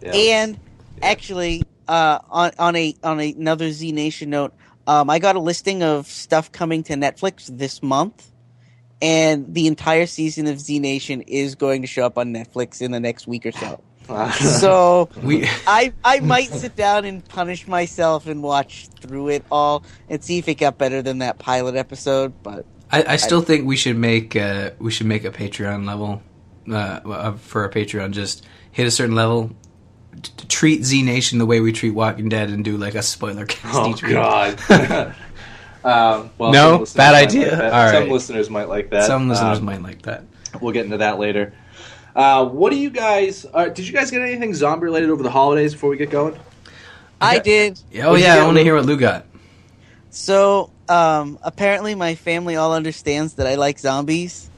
[0.00, 0.12] Yeah.
[0.14, 0.60] and
[1.02, 4.54] actually, uh, on on a on another Z Nation note,
[4.86, 8.30] um, I got a listing of stuff coming to Netflix this month,
[9.02, 12.90] and the entire season of Z Nation is going to show up on Netflix in
[12.90, 13.80] the next week or so.
[14.40, 19.84] So We I I might sit down and punish myself and watch through it all
[20.08, 22.32] and see if it got better than that pilot episode.
[22.42, 26.22] But I, I still think we should make uh, we should make a Patreon level
[26.70, 28.12] uh, uh, for a Patreon.
[28.12, 29.50] Just hit a certain level,
[30.22, 33.46] t- treat Z Nation the way we treat Walking Dead, and do like a spoiler
[33.46, 34.02] cast oh each.
[34.02, 34.58] God.
[35.84, 36.84] um, well, No?
[36.84, 37.48] some Bad idea?
[37.50, 37.72] like that.
[37.72, 38.12] All Some right.
[38.12, 39.04] listeners might like that.
[39.04, 40.24] Some listeners Um, might like that.
[40.60, 41.52] We'll get into that later.
[42.16, 43.46] Uh, what do you guys?
[43.52, 46.36] Uh, did you guys get anything zombie related over the holidays before we get going?
[47.20, 47.42] I Okay.
[47.68, 47.80] did.
[48.02, 49.26] Oh What'd you yeah, I want to hear what Lou got.
[50.10, 54.50] So um, apparently, my family all understands that I like zombies.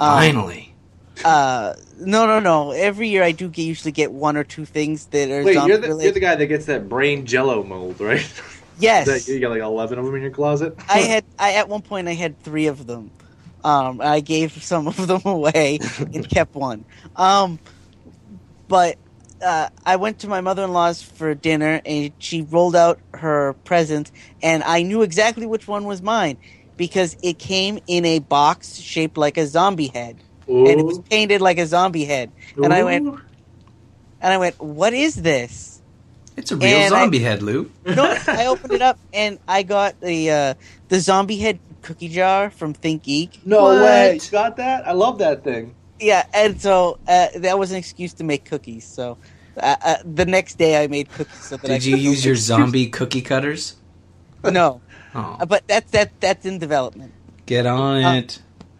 [0.00, 0.74] Um, Finally,
[1.24, 2.70] Uh, no, no, no.
[2.70, 5.78] Every year I do get, usually get one or two things that are Wait, you're
[5.78, 8.30] the, you're the guy that gets that brain Jello mold, right?
[8.78, 10.74] yes, that, you got like eleven of them in your closet.
[10.88, 11.24] I had.
[11.38, 13.10] I at one point I had three of them.
[13.64, 16.84] Um, I gave some of them away and kept one.
[17.16, 17.58] Um,
[18.68, 18.96] but
[19.42, 23.54] uh, I went to my mother in law's for dinner, and she rolled out her
[23.64, 24.10] present,
[24.42, 26.38] and I knew exactly which one was mine
[26.76, 30.16] because it came in a box shaped like a zombie head,
[30.48, 32.30] and it was painted like a zombie head.
[32.56, 33.06] And I went,
[34.20, 35.80] and I went, "What is this?"
[36.36, 37.70] it's a real and I- zombie head, Lou.
[37.84, 40.54] No, I opened it up and I got the uh,
[40.88, 43.44] the zombie head cookie jar from ThinkGeek.
[43.46, 43.82] No What?
[43.82, 44.14] way!
[44.22, 44.86] You got that?
[44.86, 45.74] I love that thing.
[46.00, 48.84] Yeah, and so uh, that was an excuse to make cookies.
[48.86, 49.18] So
[49.56, 51.42] uh, uh, the next day I made cookies.
[51.44, 53.74] So that I Did you use your make- zombie cookie cutters?
[54.44, 54.80] no,
[55.14, 57.12] Oh, but that's that that's in development.
[57.46, 58.38] get on Uh, it.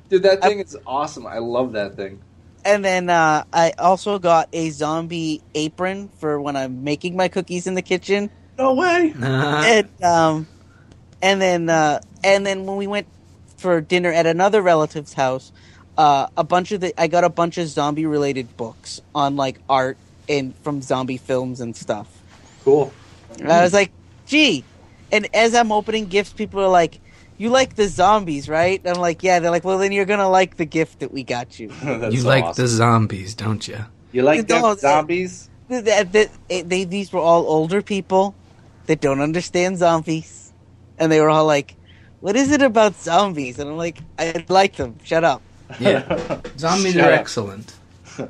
[0.08, 1.26] Dude, that I- thing is awesome.
[1.26, 2.20] I love that thing.
[2.64, 7.66] And then uh, I also got a zombie apron for when I'm making my cookies
[7.66, 8.30] in the kitchen.
[8.58, 9.14] No way.
[9.22, 10.46] And um,
[11.22, 13.06] and then uh, and then when we went
[13.56, 15.52] for dinner at another relative's house,
[15.96, 19.60] uh, a bunch of the I got a bunch of zombie related books on like
[19.68, 19.96] art
[20.28, 22.08] and from zombie films and stuff.
[22.64, 22.92] Cool.
[23.38, 23.92] And I was like,
[24.26, 24.64] gee.
[25.10, 27.00] And as I'm opening gifts, people are like,
[27.38, 30.28] "You like the zombies, right?" And I'm like, "Yeah." They're like, "Well, then you're gonna
[30.28, 31.70] like the gift that we got you."
[32.12, 32.62] You so like awesome.
[32.62, 33.78] the zombies, don't you?
[34.12, 35.48] You like the No, zombies?
[35.68, 38.34] that, that, it, they, these were all older people
[38.86, 40.52] that don't understand zombies,
[40.98, 41.74] and they were all like,
[42.20, 44.96] "What is it about zombies?" And I'm like, "I like them.
[45.04, 45.42] Shut up."
[45.78, 47.20] Yeah, zombies Shut are up.
[47.20, 47.74] excellent.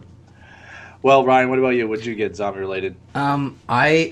[1.00, 1.86] Well, Ryan, what about you?
[1.86, 2.96] What'd you get zombie related?
[3.14, 4.10] Um, I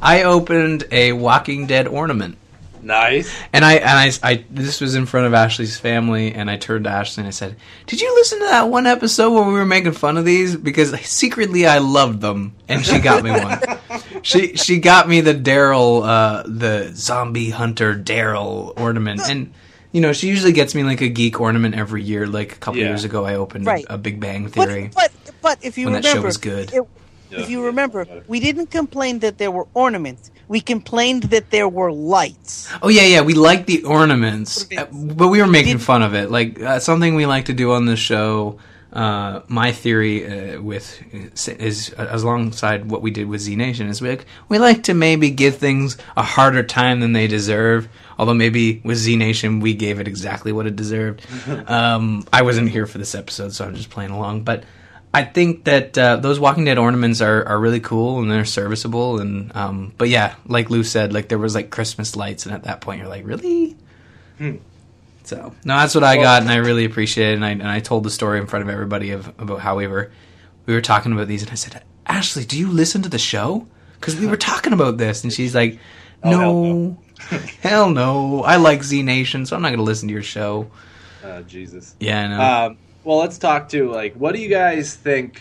[0.00, 2.38] I opened a Walking Dead ornament.
[2.82, 3.30] Nice.
[3.52, 6.84] And I and I, I this was in front of Ashley's family, and I turned
[6.84, 9.66] to Ashley and I said, "Did you listen to that one episode where we were
[9.66, 10.56] making fun of these?
[10.56, 13.60] Because secretly I loved them." And she got me one.
[14.22, 19.52] she she got me the Daryl, uh, the zombie hunter Daryl ornament, and
[19.92, 22.26] you know she usually gets me like a geek ornament every year.
[22.26, 22.88] Like a couple Yeah.
[22.88, 23.84] years ago, I opened Right.
[23.90, 24.90] a Big Bang Theory.
[24.94, 26.68] But but but if you When that show was good.
[26.70, 26.80] it- Yeah.
[27.30, 30.30] If you remember, we didn't complain that there were ornaments.
[30.48, 32.72] We complained that there were lights.
[32.82, 33.20] Oh yeah, yeah.
[33.20, 36.30] We liked the ornaments, uh, but we were making fun of it.
[36.30, 38.58] Like uh, something we like to do on this show.
[38.92, 43.86] Uh, my theory uh, with is uh, as alongside what we did with Z Nation
[43.86, 47.88] is we like we like to maybe give things a harder time than they deserve.
[48.18, 51.24] Although maybe with Z Nation we gave it exactly what it deserved.
[51.68, 54.42] um, I wasn't here for this episode, so I'm just playing along.
[54.42, 54.64] But
[55.12, 59.20] I think that uh, those Walking Dead ornaments are, are really cool and they're serviceable
[59.20, 62.62] and um, but yeah, like Lou said, like there was like Christmas lights and at
[62.64, 63.76] that point you're like, really?
[65.24, 67.34] So no, that's what I got and I really appreciate it.
[67.34, 69.86] And I, and I told the story in front of everybody of about how we
[69.88, 70.12] were
[70.66, 73.66] we were talking about these and I said, Ashley, do you listen to the show?
[73.94, 75.80] Because we were talking about this and she's like,
[76.22, 76.98] Oh, hell no,
[77.62, 80.70] hell no, I like Z Nation, so I'm not going to listen to your show.
[81.24, 81.96] Oh, Jesus.
[81.98, 82.66] Yeah, I know.
[82.70, 85.40] Um, well, let's talk to like, what do you guys think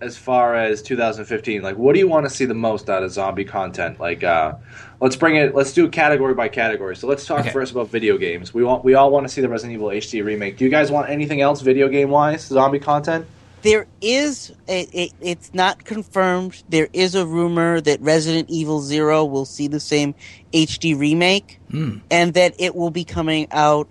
[0.00, 1.62] as far as 2015?
[1.62, 3.98] Like, what do you want to see the most out of zombie content?
[3.98, 4.54] Like, uh,
[5.00, 5.54] let's bring it.
[5.54, 6.96] Let's do it category by category.
[6.96, 7.50] So let's talk Okay.
[7.50, 8.52] first about video games.
[8.52, 10.56] We want we all want to see the Resident Evil HD remake.
[10.58, 13.26] Do you guys want anything else video game wise zombie content?
[13.62, 16.62] There is a, it, it's not confirmed.
[16.68, 20.14] There is a rumor that Resident Evil Zero will see the same
[20.52, 21.98] HD remake, Hmm.
[22.10, 23.88] and that it will be coming out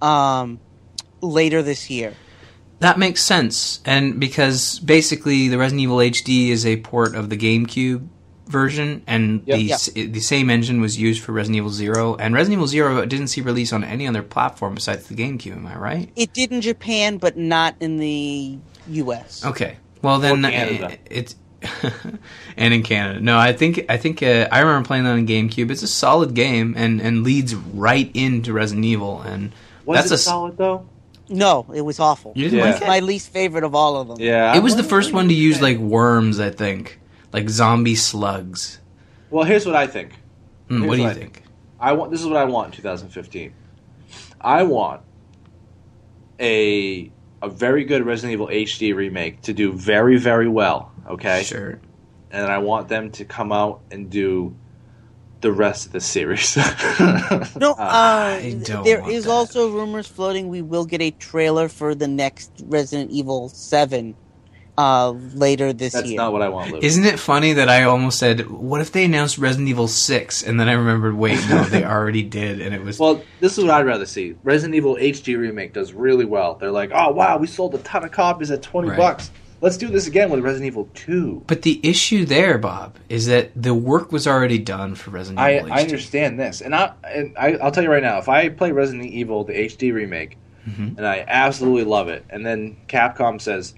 [0.00, 0.60] um,
[1.20, 2.14] later this year.
[2.80, 7.36] That makes sense, and because basically the Resident Evil HD is a port of the
[7.36, 8.06] GameCube
[8.48, 9.56] version, and Yep.
[9.56, 9.74] the Yep.
[9.74, 13.28] s the same engine was used for Resident Evil Zero, and Resident Evil Zero didn't
[13.28, 15.56] see release on any other platform besides the GameCube.
[15.56, 16.10] Am I right?
[16.16, 18.58] It did in Japan, but not in the
[18.90, 19.42] U.S.
[19.44, 20.48] Okay, well then Or
[20.84, 21.34] uh, it's
[22.58, 23.20] and in Canada.
[23.20, 25.70] No, I think I think uh, I remember playing that on GameCube.
[25.70, 29.52] It's a solid game and and leads right into Resident Evil, and
[29.86, 30.86] Was that's it a s- solid though?
[31.28, 32.32] No, it was awful.
[32.36, 32.72] You didn't Yeah.
[32.72, 32.86] like it?
[32.86, 34.18] my least favorite of all of them.
[34.20, 37.00] Yeah, It was the first one to use like worms, I think,
[37.32, 38.80] like zombie slugs.
[39.30, 40.12] Well, here's what I think.
[40.68, 41.42] Hmm, here's what do you what I think?
[41.80, 43.52] I want this is what I want in 2015.
[44.40, 45.00] I want
[46.40, 47.10] a
[47.42, 51.42] a very good Resident Evil HD remake to do very very well, okay?
[51.42, 51.78] Sure.
[52.30, 54.54] And I want them to come out and do
[55.46, 56.56] the rest of the series.
[57.56, 59.30] No, uh, I don't there want is that.
[59.30, 64.16] also rumors floating we will get a trailer for the next Resident Evil 7
[64.76, 66.16] uh, later this That's year.
[66.16, 66.80] not what I want, Lou.
[66.82, 70.42] Isn't it funny that I almost said, "What if they announced Resident Evil 6?
[70.42, 73.64] and then I remembered, wait, no, they already did, and it was well, this is
[73.64, 74.34] what I'd rather see.
[74.42, 76.56] Resident Evil HD remake does really well.
[76.56, 78.98] They're like, "Oh wow, we sold a ton of copies at 20 Right.
[78.98, 79.30] bucks.
[79.60, 83.50] Let's do this again with Resident Evil 2." But the issue there, Bob, is that
[83.60, 85.72] the work was already done for Resident I, Evil.
[85.72, 85.82] I HD.
[85.82, 89.06] understand this, and I and I, I'll tell you right now, if I play Resident
[89.10, 90.36] Evil the HD remake,
[90.68, 90.98] Mhm.
[90.98, 93.74] and I absolutely love it, and then Capcom says,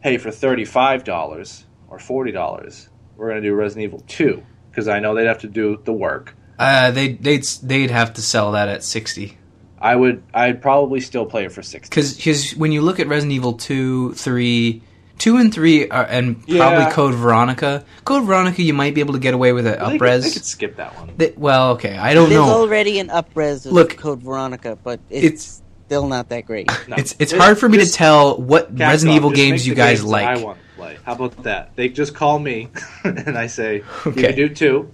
[0.00, 4.42] "Hey, for thirty five dollars or forty dollars, we're going to do Resident Evil 2,"
[4.70, 6.36] because I know they'd have to do the work.
[6.58, 9.36] Uh, they they'd they'd have to sell that at sixty.
[9.80, 11.88] I would, I'd probably still play it for sixty.
[11.88, 14.82] Because when you look at Resident Evil 2, 3,
[15.18, 16.58] 2 and 3, are, and Yeah.
[16.68, 19.98] probably Code Veronica, Code Veronica, you might be able to get away with it They
[19.98, 20.22] could, upres.
[20.22, 21.10] they could skip that one.
[21.16, 22.48] They- well, okay, I don't There's know.
[22.50, 26.70] already an upres Look, Code Veronica, but it's, it's- still not that great.
[26.88, 26.96] No.
[26.96, 30.00] It's it's Just- hard for me to tell what Capcom, Resident Evil games you guys
[30.00, 30.26] games like.
[30.26, 30.98] I want to play.
[31.04, 31.74] How about that?
[31.76, 32.68] They just call me,
[33.04, 34.90] and I say, "You can do two.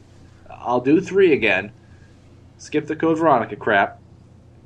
[0.51, 1.73] I'll do three again,
[2.59, 4.01] skip the Code Veronica crap.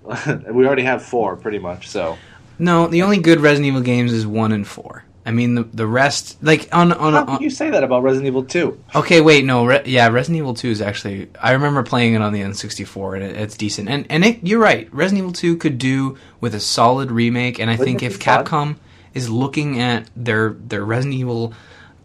[0.51, 1.89] we already have four, pretty much.
[1.89, 2.17] So
[2.59, 5.05] No, the only good Resident Evil games is one and four.
[5.29, 8.03] I mean, the the rest, like on on, how on can you say that about
[8.03, 8.83] Resident Evil Two?
[8.95, 11.29] Okay, wait, no, Re- yeah, Resident Evil Two is actually.
[11.39, 13.91] I remember playing it on the N64, and it, it's decent.
[13.91, 17.59] And and it, you're right, Resident Evil Two could do with a solid remake.
[17.59, 18.47] And I Wouldn't think if be fun?
[18.47, 18.76] Capcom
[19.12, 21.53] is looking at their their Resident Evil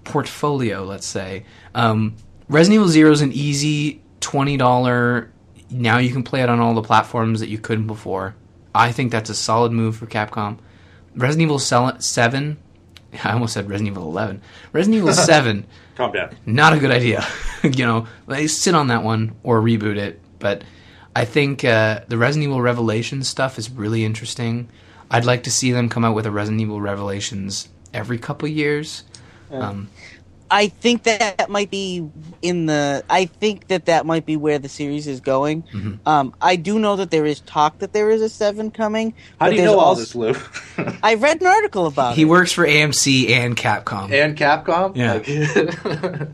[0.03, 2.15] portfolio, let's say, um,
[2.49, 5.31] Resident Evil Zero is an easy twenty dollar.
[5.69, 8.35] Now you can play it on all the platforms that you couldn't before.
[8.75, 10.57] I think that's a solid move for Capcom.
[11.15, 12.57] Resident Evil Seven.
[13.23, 14.41] I almost said Resident Evil Eleven.
[14.71, 16.35] Resident Evil Seven Calm down.
[16.45, 17.25] not a good idea.
[17.63, 20.19] you know, like, sit on that one or reboot it.
[20.39, 20.63] But
[21.15, 24.69] I think uh, the Resident Evil Revelations stuff is really interesting.
[25.11, 29.03] I'd like to see them come out with a Resident Evil Revelations every couple years.
[29.51, 29.89] Um,
[30.53, 32.07] I think that, that might be
[32.43, 33.03] in the.
[33.09, 35.63] I think that that might be where the series is going.
[35.63, 36.07] Mm-hmm.
[36.07, 39.15] Um, I do know that there is talk that there is a seven coming.
[39.39, 40.87] How do you know all also- this, Lou?
[41.03, 42.25] I read an article about he it.
[42.25, 44.11] works for AMC and Capcom.
[44.11, 44.95] and Capcom.
[44.95, 45.13] Yeah.
[45.15, 46.29] Like-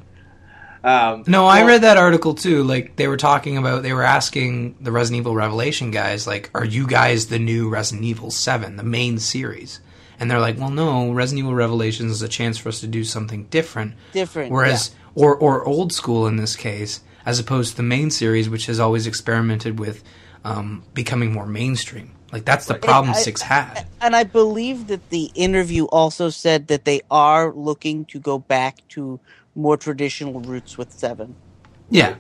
[0.83, 2.63] um, No, I read that article too.
[2.63, 6.65] Like they were talking about, they were asking the Resident Evil Revelation guys, like, "Are
[6.65, 9.79] you guys the new Resident Evil Seven, the main series?"
[10.19, 11.11] And they're like, "Well, no.
[11.11, 15.35] Resident Evil Revelations is a chance for us to do something different, Different, whereas or
[15.35, 19.07] or old school in this case, as opposed to the main series, which has always
[19.07, 20.03] experimented with
[20.43, 22.11] um, becoming more mainstream.
[22.31, 23.87] Like that's the problem I- Six had.
[24.01, 28.87] And I believe that the interview also said that they are looking to go back
[28.89, 29.19] to
[29.55, 31.35] more traditional roots with seven.
[31.89, 32.15] Yeah,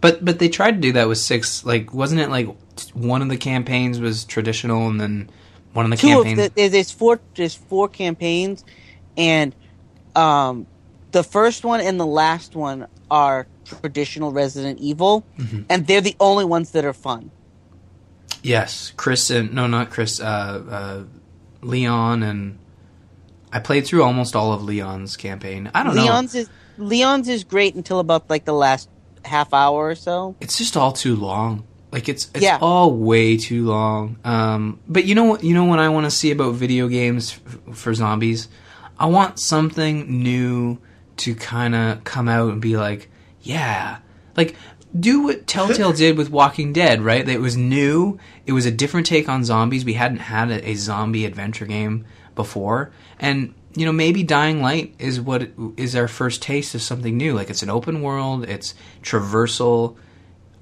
[0.00, 1.64] but but they tried to do that with Six.
[1.64, 2.48] Like, wasn't it like
[2.92, 5.30] one of the campaigns was traditional, and then
[5.74, 6.38] one of the Two campaigns.
[6.40, 8.64] of the there's four there's four campaigns,
[9.16, 9.54] and
[10.16, 10.66] um,
[11.12, 15.62] the first one and the last one are traditional Resident Evil, Mm-hmm.
[15.68, 17.30] and they're the only ones that are fun.
[18.42, 20.20] Yes, Chris and no, not Chris.
[20.20, 20.24] Uh,
[20.70, 21.04] uh,
[21.62, 22.58] Leon and
[23.52, 25.70] I played through almost all of Leon's campaign.
[25.74, 26.02] I don't know.
[26.04, 28.88] Leon's is Leon's is great until about like the last
[29.24, 30.36] half hour or so.
[30.40, 31.64] It's just all too long.
[31.94, 32.58] Like it's it's Yeah.
[32.60, 34.16] all way too long.
[34.24, 35.44] Um, but you know what?
[35.44, 38.48] You know what I want to see about video games f- for zombies.
[38.98, 40.78] I want something new
[41.18, 43.08] to kind of come out and be like,
[43.42, 43.98] yeah,
[44.36, 44.56] like
[44.98, 47.28] do what Telltale did with Walking Dead, right?
[47.28, 48.18] It was new.
[48.44, 49.84] It was a different take on zombies.
[49.84, 52.90] We hadn't had a, a zombie adventure game before,
[53.20, 57.16] and you know maybe Dying Light is what it- is our first taste of something
[57.16, 57.34] new.
[57.34, 58.48] Like it's an open world.
[58.48, 59.94] It's traversal.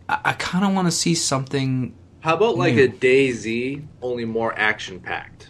[0.09, 1.94] I, I kind of want to see something.
[2.20, 2.84] How about like New.
[2.84, 5.48] a DayZ, only more action packed?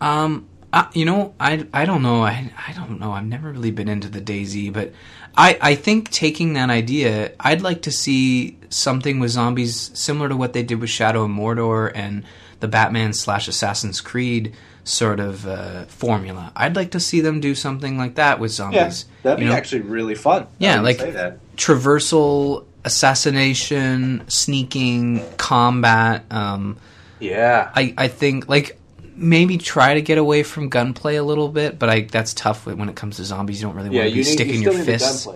[0.00, 2.22] Um, I, you know, I, I don't know.
[2.22, 3.12] I, I don't know.
[3.12, 4.92] I've never really been into the DayZ, but
[5.36, 10.36] I, I think taking that idea, I'd like to see something with zombies similar to
[10.36, 12.24] what they did with Shadow of Mordor and
[12.60, 16.52] the Batman slash Assassin's Creed sort of uh, formula.
[16.56, 19.04] I'd like to see them do something like that with zombies.
[19.06, 19.56] Yeah, that'd be you know?
[19.56, 20.46] actually really fun.
[20.58, 21.38] Yeah, like- say that.
[21.56, 26.24] traversal, assassination, sneaking, combat.
[26.30, 26.76] Um,
[27.20, 28.78] Yeah, I, I think like
[29.14, 32.88] maybe try to get away from gunplay a little bit, but I that's tough when
[32.88, 33.60] it comes to zombies.
[33.60, 34.02] You don't really yeah.
[34.02, 35.28] want to You be need sticking you your still need the fists.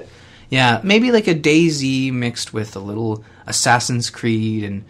[0.48, 4.84] Yeah, maybe like a DayZ mixed with a little Assassin's Creed and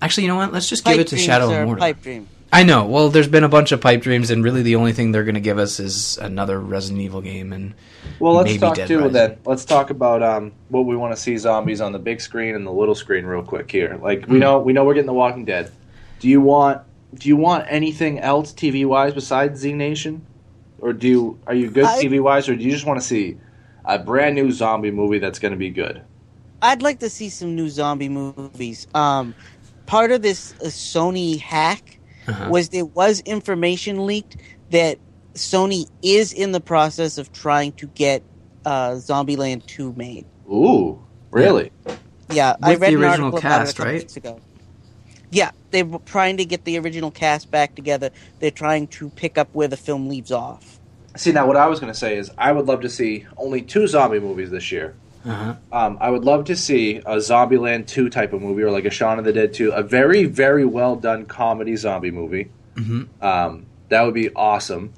[0.00, 0.52] actually, you know what?
[0.52, 1.78] Let's just give Pipe it to Shadow are of a Mordor.
[1.78, 2.28] Pipe dream.
[2.54, 2.84] I know.
[2.84, 5.36] Well, there's been a bunch of pipe dreams, and really the only thing they're going
[5.36, 7.50] to give us is another Resident Evil game.
[7.52, 7.72] And
[8.18, 8.98] Well, let's Maybe talk Dead too.
[8.98, 9.12] Rising.
[9.12, 12.54] Then let's talk about um, what we want to see zombies on the big screen
[12.54, 13.98] and the little screen real quick here.
[14.02, 14.40] Like we Hmm.
[14.40, 15.72] know, we know we're getting The Walking Dead.
[16.20, 16.82] Do you want?
[17.14, 20.24] Do you want anything else TV wise besides Z Nation,
[20.78, 23.06] or do you, are you good I- TV wise, or do you just want to
[23.06, 23.38] see
[23.84, 26.02] a brand new zombie movie that's going to be good?
[26.60, 28.86] I'd like to see some new zombie movies.
[28.94, 29.34] Um,
[29.86, 32.48] part of this uh, Sony hack Uh-huh.
[32.50, 34.36] was there was information leaked
[34.70, 34.98] that
[35.34, 38.22] Sony is in the process of trying to get
[38.64, 40.26] uh, Zombieland 2 made.
[40.48, 41.72] Ooh, really?
[42.30, 44.02] Yeah, I read the original article cast, about it a right?
[44.02, 44.40] weeks ago.
[45.30, 48.10] Yeah, they were trying to get the original cast back together.
[48.38, 50.78] They're trying to pick up where the film leaves off.
[51.16, 53.62] See, now what I was going to say is I would love to see only
[53.62, 54.94] two zombie movies this year.
[55.24, 55.54] Uh-huh.
[55.72, 58.90] Um, I would love to see a Zombieland 2 type of movie or like a
[58.90, 62.50] Shaun of the Dead 2, a very, very well done comedy zombie movie.
[62.74, 63.06] Mhm.
[63.22, 64.92] Um, that would be awesome.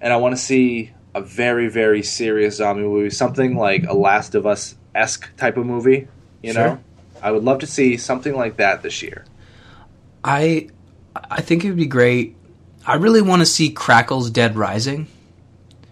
[0.00, 4.34] And I want to see a very, very serious zombie movie, something like a Last
[4.34, 6.08] of Us esque type of movie,
[6.42, 6.62] you Sure.
[6.66, 6.78] know?
[7.22, 9.24] I would love to see something like that this year.
[10.22, 10.68] I
[11.30, 12.34] I think it would be great.
[12.86, 15.06] I really want to see Crackle's Dead Rising.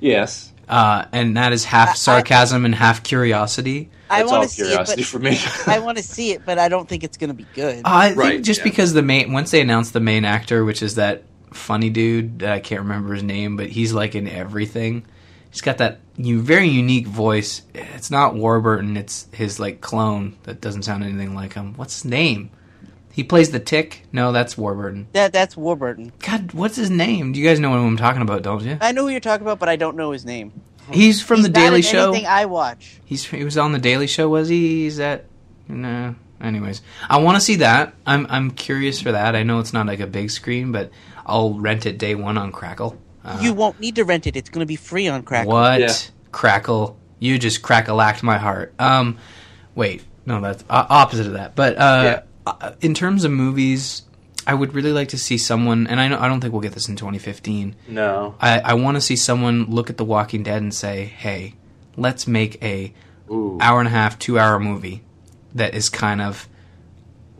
[0.00, 0.51] Yes.
[0.72, 3.90] Uh, and that is half sarcasm and half curiosity.
[4.08, 5.38] I want to see it, but for me.
[5.66, 7.82] I want to see it, but I don't think it's going to be good.
[7.84, 8.64] I think Right, just yeah.
[8.64, 12.52] because the main once they announced the main actor, which is that funny dude that
[12.52, 15.04] I can't remember his name, but he's like in everything.
[15.50, 17.60] He's got that you very unique voice.
[17.74, 21.74] It's not Warburton, it's his like clone that doesn't sound anything like him.
[21.74, 22.50] What's his name?
[23.12, 24.06] He plays the Tick.
[24.10, 25.06] No, that's Warburton.
[25.12, 26.12] that that's Warburton.
[26.20, 27.32] God, what's his name?
[27.32, 28.42] Do you guys know what I'm talking about?
[28.42, 28.78] Don't you?
[28.80, 30.52] I know who you're talking about, but I don't know his name.
[30.90, 32.08] He's from He's the not Daily in Show.
[32.10, 33.00] Anything I watch.
[33.04, 34.86] He's he was on the Daily Show, was he?
[34.86, 35.26] Is that
[35.68, 36.14] no?
[36.40, 37.94] Anyways, I want to see that.
[38.06, 39.36] I'm I'm curious for that.
[39.36, 40.90] I know it's not like a big screen, but
[41.24, 42.98] I'll rent it day one on Crackle.
[43.24, 44.34] Uh, you won't need to rent it.
[44.36, 45.52] It's going to be free on Crackle.
[45.52, 45.92] what Yeah.
[46.32, 46.98] Crackle?
[47.20, 48.74] You just crackle-acked my heart.
[48.80, 49.18] Um,
[49.76, 51.54] wait, no, that's uh, opposite of that.
[51.54, 54.02] But uh, uh, in terms of movies,
[54.46, 56.72] I would really like to see someone, and I know I don't think we'll get
[56.72, 57.76] this in 2015.
[57.88, 58.34] no.
[58.40, 61.54] I, I want to see someone look at The Walking Dead and say, "Hey,
[61.96, 62.92] let's make a
[63.30, 63.58] Ooh.
[63.60, 65.02] hour and a half, two hour movie
[65.54, 66.48] that is kind of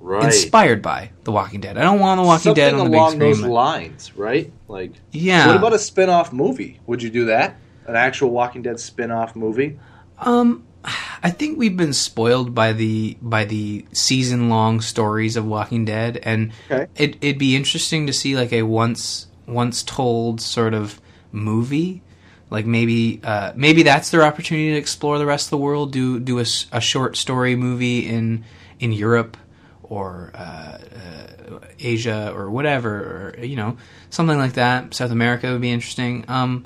[0.00, 0.24] Right.
[0.24, 1.78] inspired by The Walking Dead.
[1.78, 4.52] I don't want The Walking Something Dead on the along those lines, right?
[4.66, 5.46] Like, yeah.
[5.46, 6.80] what about a spin-off movie?
[6.86, 7.56] Would you do that?
[7.86, 9.78] An actual Walking Dead spin-off movie?
[10.18, 15.84] Um, I think we've been spoiled by the by the season long stories of Walking
[15.84, 16.86] Dead, and Okay.
[16.96, 22.02] it, it'd be interesting to see like a once once told sort of movie.
[22.50, 25.92] Like maybe uh, maybe that's their opportunity to explore the rest of the world.
[25.92, 28.44] Do do a, a short story movie in
[28.80, 29.36] in Europe
[29.82, 33.76] or uh, uh, Asia or whatever, or you know
[34.10, 34.94] something like that.
[34.94, 36.24] South America would be interesting.
[36.28, 36.64] Um,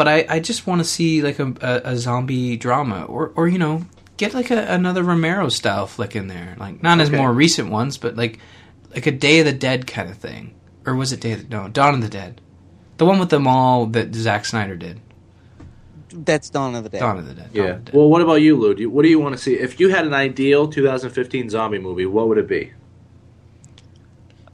[0.00, 3.48] but I, I just want to see like a, a, a zombie drama, or or
[3.48, 3.82] you know
[4.16, 7.98] get like a, another Romero style flick in there, like not as more recent ones,
[7.98, 8.38] but like
[8.94, 10.54] like a Day of the Dead kind of thing,
[10.86, 12.40] or was it Day of the, no Dawn of the Dead,
[12.96, 15.02] the one with them all that Zack Snyder did,
[16.14, 17.00] That's Dawn of the Dead.
[17.00, 17.50] Dawn of the Dead.
[17.52, 17.62] Yeah.
[17.66, 17.94] the Dead.
[17.94, 18.74] Well, what about you, Lou?
[18.74, 19.52] Do you, what do you want to see?
[19.52, 22.72] If you had an ideal 2015 zombie movie, what would it be?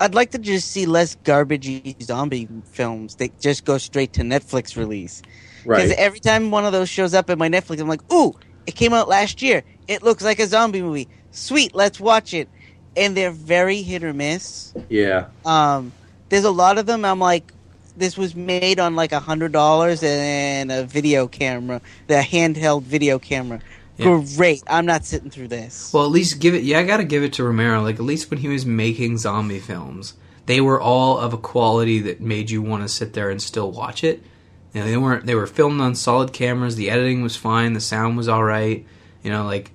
[0.00, 4.76] I'd like to just see less garbagey zombie films that just go straight to Netflix
[4.76, 5.22] release.
[5.62, 5.98] Because Right.
[5.98, 8.34] every time one of those shows up in my Netflix, I'm like, ooh,
[8.66, 9.62] it came out last year.
[9.88, 11.08] It looks like a zombie movie.
[11.30, 12.48] Sweet, let's watch it.
[12.96, 14.74] And they're very hit or miss.
[14.88, 15.26] Yeah.
[15.44, 15.92] Um,
[16.28, 17.04] there's a lot of them.
[17.04, 17.52] I'm like,
[17.96, 23.18] this was made on like a hundred dollars and a video camera, the handheld video
[23.18, 23.60] camera.
[23.96, 24.22] Yeah.
[24.36, 24.62] Great.
[24.66, 25.92] I'm not sitting through this.
[25.92, 26.64] Well, at least give it.
[26.64, 27.80] Yeah, I got to give it to Romero.
[27.82, 30.14] Like at least when he was making zombie films,
[30.46, 33.70] they were all of a quality that made you want to sit there and still
[33.72, 34.22] watch it.
[34.74, 35.24] You know, they weren't.
[35.24, 36.76] They were filmed on solid cameras.
[36.76, 37.72] The editing was fine.
[37.72, 38.84] The sound was all right.
[39.22, 39.70] You know, like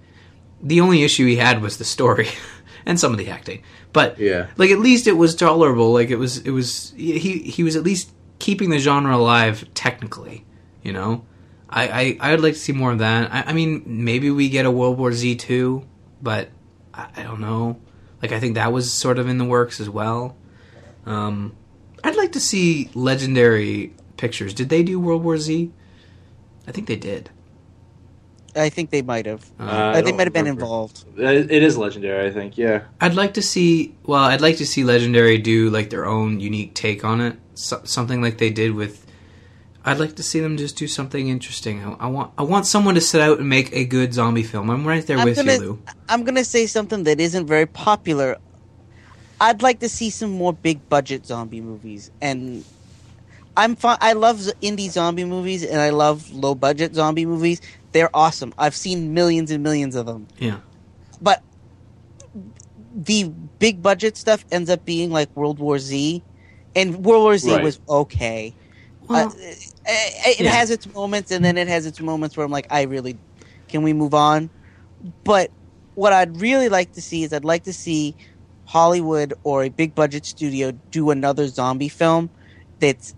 [0.62, 2.28] the only issue he had was the story
[2.86, 3.64] and some of the acting.
[3.94, 4.48] But Yeah.
[4.58, 5.92] like at least it was tolerable.
[5.94, 6.38] Like it was.
[6.40, 6.94] It was.
[6.96, 10.46] He he was at least keeping the genre alive technically.
[10.84, 11.26] You know.
[11.72, 13.32] I, I, I would like to see more of that.
[13.34, 15.88] I, I mean, maybe we get a World War Z two,
[16.22, 16.50] but
[16.94, 17.80] I, I don't know.
[18.22, 20.36] Like, I think that was sort of in the works as well.
[21.06, 21.56] Um,
[22.04, 24.54] I'd like to see Legendary Pictures.
[24.54, 25.72] Did they do World War Z?
[26.68, 27.30] I think they did.
[28.56, 29.50] I think they might have.
[29.60, 31.06] Uh, Uh, I they might have been involved.
[31.18, 32.58] It it is legendary, I think.
[32.58, 32.84] Yeah.
[33.00, 33.96] I'd like to see.
[34.04, 37.38] Well, I'd like to see Legendary do like their own unique take on it.
[37.54, 39.06] So, something like they did with.
[39.84, 41.84] I'd like to see them just do something interesting.
[41.84, 42.32] I, I want.
[42.38, 44.70] I want someone to sit out and make a good zombie film.
[44.70, 45.84] I'm right there I'm with gonna, you, Lou.
[46.08, 48.38] I'm gonna say something that isn't very popular.
[49.40, 52.64] I'd like to see some more big budget zombie movies, and
[53.58, 53.98] I'm fine.
[54.02, 57.60] I love indie zombie movies, and I love low budget zombie movies.
[57.92, 58.54] They're awesome.
[58.60, 60.60] I've seen millions and millions of them, Yeah.
[61.22, 61.42] but
[62.96, 63.24] the
[63.60, 66.22] big budget stuff ends up being like World War Z,
[66.76, 67.64] and World War Z Right.
[67.64, 68.54] was okay.
[69.08, 69.54] Well, Uh,
[69.86, 70.52] it, it yeah.
[70.52, 73.18] has its moments, and then it has its moments where I'm like, I really,
[73.68, 74.50] can we move on?
[75.24, 75.52] But
[75.96, 78.16] what I'd really like to see is I'd like to see
[78.66, 82.30] Hollywood or a big budget studio do another zombie film
[82.80, 83.14] that's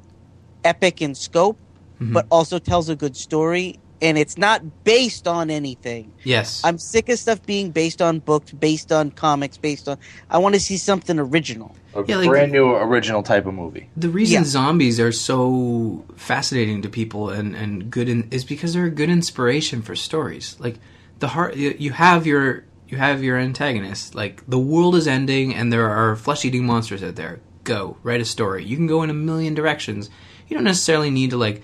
[0.63, 1.59] epic in scope,
[2.01, 2.13] Mhm.
[2.13, 6.11] but also tells a good story, and it's not based on anything.
[6.23, 6.61] yes.
[6.63, 9.97] I'm sick of stuff being based on books, based on comics, based on.
[10.29, 11.75] I want to see something original.
[11.95, 13.89] A Yeah, like- brand new original type of movie.
[13.97, 14.43] The reason Yeah.
[14.45, 19.09] zombies are so fascinating to people and, and good in, is because they're a good
[19.09, 20.55] inspiration for stories.
[20.59, 20.75] Like
[21.19, 24.13] the heart, you you have your you have your antagonist.
[24.15, 27.39] Like the world is ending and there are flesh eating monsters out there.
[27.63, 28.65] Go write a story.
[28.65, 30.09] You can go in a million directions.
[30.49, 31.61] You don't necessarily need to like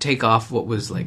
[0.00, 1.06] take off what was like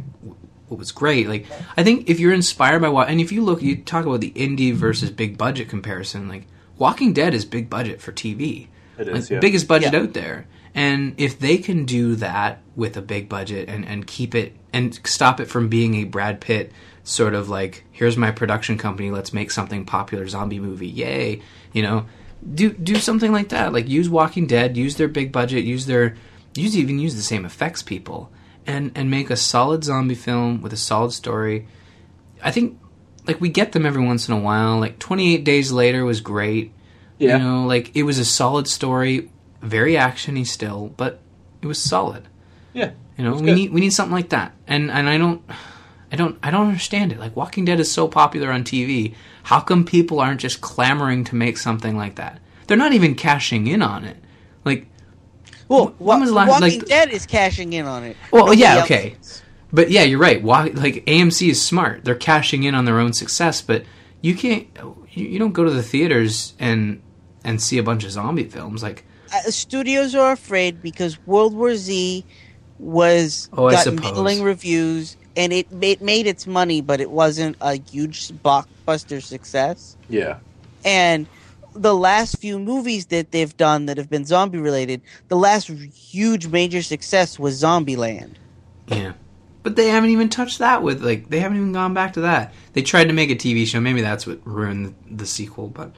[0.73, 1.27] what was great.
[1.29, 1.45] Like
[1.77, 4.31] I think if you're inspired by what, and if you look, you talk about the
[4.31, 6.27] indie versus big budget comparison.
[6.27, 6.47] Like
[6.77, 8.67] Walking Dead is big budget for TV.
[8.97, 9.39] It is Like, yeah.
[9.39, 9.99] biggest budget Yeah.
[9.99, 10.47] out there.
[10.75, 14.99] And if they can do that with a big budget and, and keep it and
[15.05, 16.71] stop it from being a Brad Pitt
[17.03, 21.41] sort of like, here's my production company, let's make something popular zombie movie, yay,
[21.73, 22.05] you know,
[22.55, 23.71] do do something like that.
[23.71, 26.15] Like use Walking Dead, use their big budget, use their
[26.55, 28.31] use even use the same effects people,
[28.65, 31.67] and and make a solid zombie film with a solid story.
[32.41, 32.79] I think
[33.27, 34.79] like we get them every once in a while.
[34.79, 36.73] Like Twenty Eight Days Later was great.
[37.17, 37.37] Yeah.
[37.37, 39.29] You know, like it was a solid story,
[39.61, 41.19] very actiony still, but
[41.61, 42.27] it was solid.
[42.73, 42.91] Yeah.
[43.17, 43.55] You know, we good.
[43.55, 44.53] need we need something like that.
[44.67, 45.41] And and I don't
[46.11, 47.19] I don't I don't understand it.
[47.19, 49.15] Like Walking Dead is so popular on TV.
[49.43, 52.39] How come people aren't just clamoring to make something like that?
[52.67, 54.17] They're not even cashing in on it.
[54.65, 54.87] Like
[55.69, 58.17] Well, when was the last- Walking like- Dead is cashing in on it.
[58.31, 59.15] Well, Nobody yeah, okay.
[59.21, 59.41] is.
[59.71, 60.41] But yeah, you're right.
[60.43, 62.03] Why, like AMC is smart.
[62.05, 63.83] They're cashing in on their own success, but
[64.21, 64.67] you can't.
[65.11, 67.01] You, you don't go to the theaters and
[67.43, 68.83] and see a bunch of zombie films.
[68.83, 69.03] Like
[69.33, 72.23] Uh, studios are afraid because World War Z
[72.79, 74.01] was Oh, got suppose.
[74.01, 79.97] middling reviews and it made, made its money, but it wasn't a huge blockbuster success.
[80.09, 80.37] Yeah.
[80.85, 81.25] And
[81.75, 86.47] the last few movies that they've done that have been zombie related, the last huge
[86.47, 88.35] major success was Zombieland.
[88.87, 89.13] yeah,
[89.63, 92.53] but they haven't even touched that with like they haven't even gone back to that.
[92.73, 93.79] They tried to make a TV show.
[93.79, 95.67] Maybe that's what ruined the, the sequel.
[95.67, 95.95] But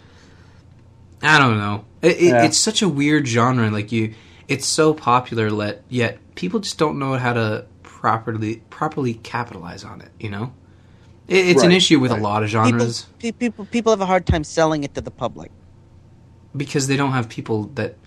[1.22, 1.86] I don't know.
[2.02, 2.44] It, it, Yeah.
[2.44, 3.70] It's such a weird genre.
[3.72, 4.14] Like you,
[4.48, 5.50] it's so popular.
[5.50, 10.12] Let yet people just don't know how to properly properly capitalize on it.
[10.20, 10.54] You know.
[11.28, 12.20] It, it's an issue with right.
[12.20, 13.08] a lot of genres.
[13.18, 15.52] pe- people, people have a hard time selling it to the public.
[16.56, 17.98] Because they don't have people that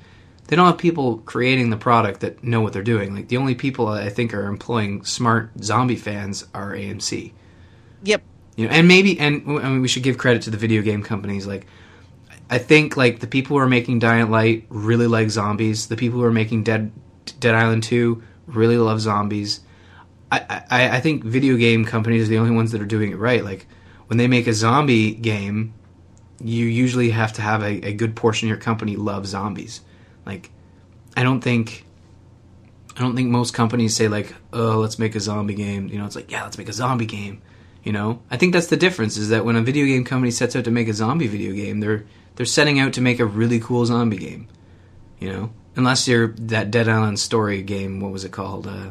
[0.49, 3.15] they don't have people creating the product that know what they're doing.
[3.15, 7.33] Like the only people I think are employing smart zombie fans are AMC.
[8.03, 8.23] Yep.
[8.57, 11.03] You know, and maybe and I mean we should give credit to the video game
[11.03, 11.47] companies.
[11.47, 11.67] Like
[12.51, 15.89] I think like the people who are making Dying Light really like zombies.
[15.89, 16.93] The people who are making Dead
[17.39, 19.61] Dead Island Two really love zombies.
[20.33, 23.19] I, I, I think video game companies are the only ones that are doing it
[23.19, 23.45] right.
[23.45, 23.67] Like
[24.09, 25.75] when they make a zombie game,
[26.41, 29.81] you usually have to have a, a good portion of your company love zombies.
[30.25, 30.51] Like
[31.17, 31.85] I don't think
[32.97, 35.89] I don't think most companies say like, oh, let's make a zombie game.
[35.89, 37.41] You know, it's like, yeah, let's make a zombie game.
[37.85, 40.57] You know, I think that's the difference is that when a video game company sets
[40.57, 42.05] out to make a zombie video game, they're
[42.37, 44.49] they're setting out to make a really cool zombie game.
[45.21, 48.01] You know, unless you're that Dead Island story game.
[48.01, 48.67] What was it called?
[48.67, 48.91] Uh,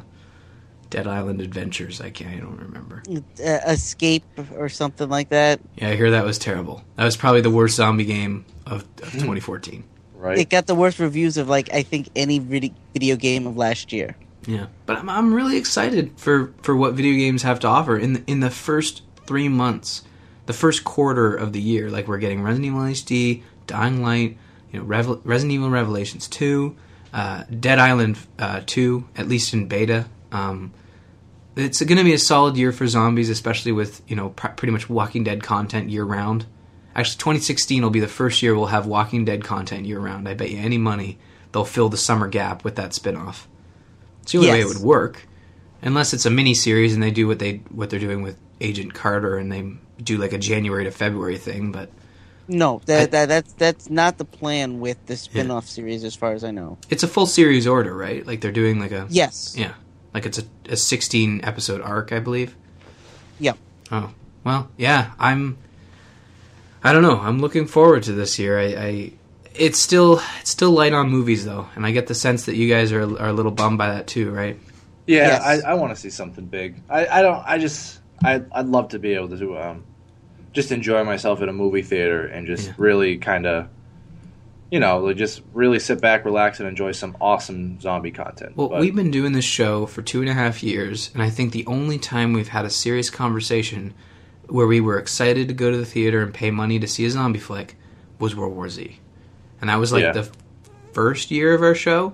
[0.89, 2.01] Dead Island Adventures.
[2.01, 2.35] I can't.
[2.35, 3.03] I don't remember.
[3.09, 4.23] Uh, Escape
[4.55, 5.59] or something like that.
[5.75, 6.83] Yeah, I hear that was terrible.
[6.95, 9.83] That was probably the worst zombie game of, of 2014.
[10.15, 10.37] Right.
[10.37, 14.15] It got the worst reviews of like I think any video game of last year.
[14.47, 18.13] Yeah, but I'm, I'm really excited for, for what video games have to offer in
[18.13, 20.03] the, in the first three months,
[20.45, 21.89] the first quarter of the year.
[21.89, 24.37] Like we're getting Resident Evil HD, Dying Light,
[24.71, 26.77] you know, Revel- Resident Evil Revelations two,
[27.13, 30.07] uh, Dead Island uh, two, at least in beta.
[30.31, 30.73] Um,
[31.55, 34.71] it's going to be a solid year for zombies, especially with you know pr- pretty
[34.71, 36.45] much Walking Dead content year round.
[36.95, 40.27] Actually, 2016 will be the first year we'll have Walking Dead content year round.
[40.27, 41.17] I bet you any money
[41.51, 43.47] they'll fill the summer gap with that spin-off.
[44.23, 45.25] It's the only way it would work,
[45.81, 48.93] unless it's a mini series and they do what they what they're doing with Agent
[48.93, 49.73] Carter and they
[50.03, 51.71] do like a January to February thing.
[51.71, 51.89] But
[52.47, 56.33] No, that, I- that that's that's not the plan with the spin-off series, as far
[56.33, 56.77] as I know.
[56.89, 58.25] it's a full series order, right?
[58.27, 59.55] Like they're doing like a Yes.
[59.57, 59.73] yeah,
[60.17, 62.55] like it's a, a 16 episode arc, I believe.
[63.39, 63.57] Yep.
[63.91, 64.11] Oh
[64.43, 65.11] well, yeah.
[65.19, 65.57] I'm.
[66.83, 67.19] I don't know.
[67.19, 68.59] I'm looking forward to this year.
[68.59, 69.11] I, I
[69.53, 72.67] it's still it's still light on movies though, and I get the sense that you
[72.67, 74.59] guys are are a little bummed by that too, right?
[75.05, 75.63] Yeah, Yes.
[75.63, 76.81] I, I want to see something big.
[76.89, 77.43] I, I don't.
[77.45, 77.99] I just.
[78.23, 79.83] I I'd love to be able to um,
[80.53, 82.73] just enjoy myself in a movie theater and just Yeah.
[82.77, 83.67] really kind of,
[84.71, 88.55] you know, like just really sit back, relax, and enjoy some awesome zombie content.
[88.57, 91.29] Well, But- we've been doing this show for two and a half years, and I
[91.29, 93.93] think the only time we've had a serious conversation
[94.47, 97.09] where we were excited to go to the theater and pay money to see a
[97.09, 97.75] zombie flick
[98.19, 98.99] was World War Z,
[99.61, 100.11] and that was like Yeah.
[100.13, 100.29] the
[100.93, 102.13] first year of our show.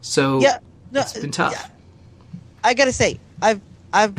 [0.00, 0.58] So Yeah.
[0.90, 1.52] No, it's been tough.
[1.52, 1.66] yeah.
[2.64, 3.60] I gotta say, I've
[3.92, 4.14] I've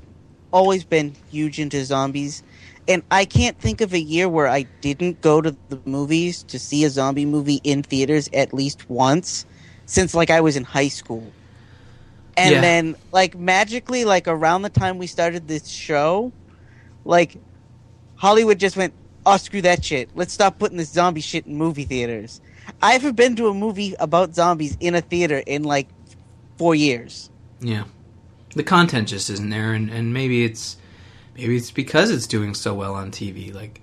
[0.51, 2.43] always been huge into zombies,
[2.87, 6.59] and I can't think of a year where I didn't go to the movies to
[6.59, 9.45] see a zombie movie in theaters at least once
[9.85, 11.33] since like I was in high school.
[12.35, 12.61] And Yeah.
[12.61, 16.33] then like magically like around the time we started this show,
[17.05, 17.37] like
[18.15, 18.93] Hollywood just went,
[19.25, 20.09] "Oh, screw that shit.
[20.15, 22.41] Let's stop putting this zombie shit in movie theaters."
[22.81, 25.89] I haven't been to a movie about zombies in a theater in like
[26.57, 27.29] 4 years.
[27.59, 27.83] Yeah.
[28.55, 30.77] The content just isn't there and, and maybe it's
[31.35, 33.53] maybe it's because it's doing so well on TV.
[33.53, 33.81] Like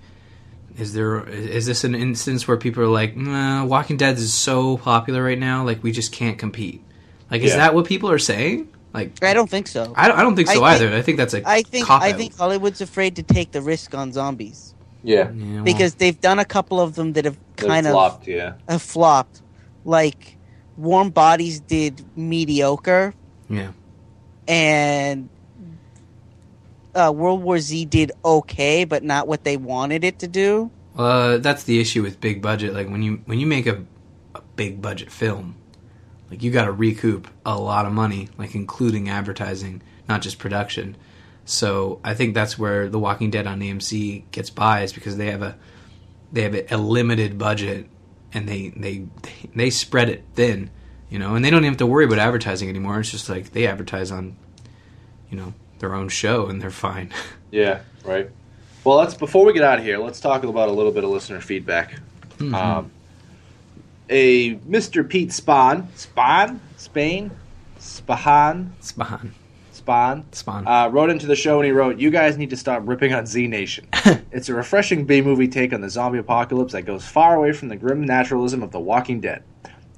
[0.77, 4.77] is there is this an instance where people are like, nah, Walking Dead is so
[4.77, 6.83] popular right now, like we just can't compete.
[7.29, 8.67] Like, is that what people are saying?
[8.93, 9.93] Like, I don't think so.
[9.95, 10.89] I don't, I don't think so I either.
[10.89, 13.61] think- I think that's a I think cop I think Hollywood's afraid to take the
[13.61, 17.37] risk on zombies Yeah, Yeah, well, because they've done a couple of them that have
[17.55, 18.27] They've kind of flopped.
[18.27, 19.41] Yeah, have flopped.
[19.85, 20.37] Like
[20.75, 23.13] Warm Bodies did mediocre,
[23.49, 23.71] yeah.
[24.47, 25.29] and
[26.95, 30.71] uh, World War Z did okay, but not what they wanted it to do.
[30.95, 32.73] Uh, that's the issue with big budget.
[32.73, 33.83] Like when you when you make a,
[34.35, 35.55] a big budget film,
[36.29, 40.97] like you got to recoup a lot of money, like including advertising, not just production.
[41.45, 45.31] So I think that's where The Walking Dead on AMC gets by is because they
[45.31, 45.57] have a
[46.31, 47.87] they have a, limited budget
[48.33, 49.05] and they, they
[49.53, 50.69] they spread it thin,
[51.09, 52.99] you know, and they don't even have to worry about advertising anymore.
[52.99, 54.37] It's just like they advertise on,
[55.29, 57.11] you know, their own show and they're fine.
[57.51, 58.29] yeah, right.
[58.83, 61.09] Well, let's before we get out of here, let's talk about a little bit of
[61.09, 61.99] listener feedback.
[62.39, 62.89] Um,
[64.09, 65.07] a Mr.
[65.07, 67.29] Pete Spahn, Spahn, Spain,
[67.79, 69.33] Spahan, Spawn,
[69.71, 70.67] Spawn, Spawn.
[70.67, 73.27] uh, wrote into the show and he wrote, "You guys need to stop ripping on
[73.27, 73.87] Z Nation.
[74.31, 77.67] it's a refreshing B movie take on the zombie apocalypse that goes far away from
[77.67, 79.43] the grim naturalism of The Walking Dead.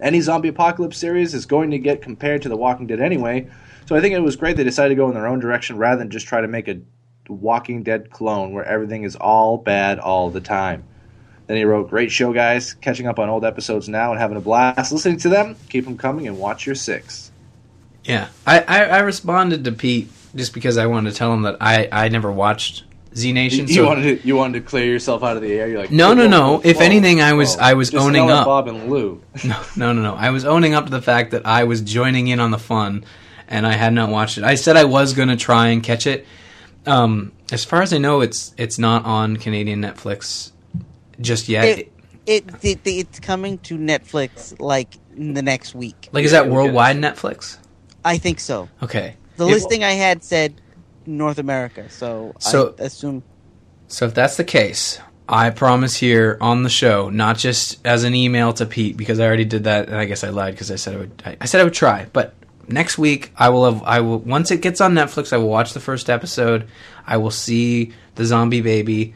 [0.02, 3.48] Any zombie apocalypse series is going to get compared to The Walking Dead anyway,
[3.88, 5.98] so I think it was great they decided to go in their own direction rather
[6.00, 6.80] than just try to make a
[7.30, 10.84] Walking Dead clone where everything is all bad all the time."
[11.48, 12.74] Then he wrote, "Great show, guys.
[12.74, 15.56] Catching up on old episodes now and having a blast listening to them.
[15.70, 17.32] Keep them coming and watch your six.
[18.06, 21.58] Yeah, I, I, I responded to Pete just because I wanted to tell him that
[21.62, 22.84] I, I never watched
[23.16, 23.68] Z Nation.
[23.68, 25.68] You So wanted to, you wanted to clear yourself out of the air.
[25.70, 26.60] You're like, No, no, no.
[26.66, 27.62] If whoa, anything, I was- whoa.
[27.62, 28.46] I was Just owning up.
[28.46, 29.22] Bob and Lou.
[29.46, 30.16] no, no, no, no.
[30.16, 33.06] I was owning up to the fact that I was joining in on the fun,
[33.48, 34.44] and I had not watched it.
[34.44, 36.26] I said I was going to try and catch it.
[36.86, 40.52] Um, as far as I know, it's it's not on Canadian Netflix
[41.22, 41.66] just yet.
[41.66, 41.92] It,
[42.26, 46.10] it, it it's coming to Netflix like in the next week.
[46.12, 47.58] like, is that worldwide Netflix?
[48.04, 48.70] I think so.
[48.82, 49.16] Okay.
[49.38, 50.60] The If- listing I had said
[51.06, 53.24] North America, so, So- I assume
[53.88, 58.14] So if that's the case, I promise here on the show, not just as an
[58.14, 60.76] email to Pete because I already did that, and I guess I lied because I
[60.76, 61.24] said I would.
[61.26, 62.34] I, I said I would try, but
[62.68, 63.84] next week I will have.
[63.84, 66.68] I will once it gets on Netflix, I will watch the first episode.
[67.06, 69.14] I will see the zombie baby,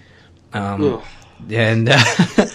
[0.54, 1.02] um,
[1.50, 1.98] and uh,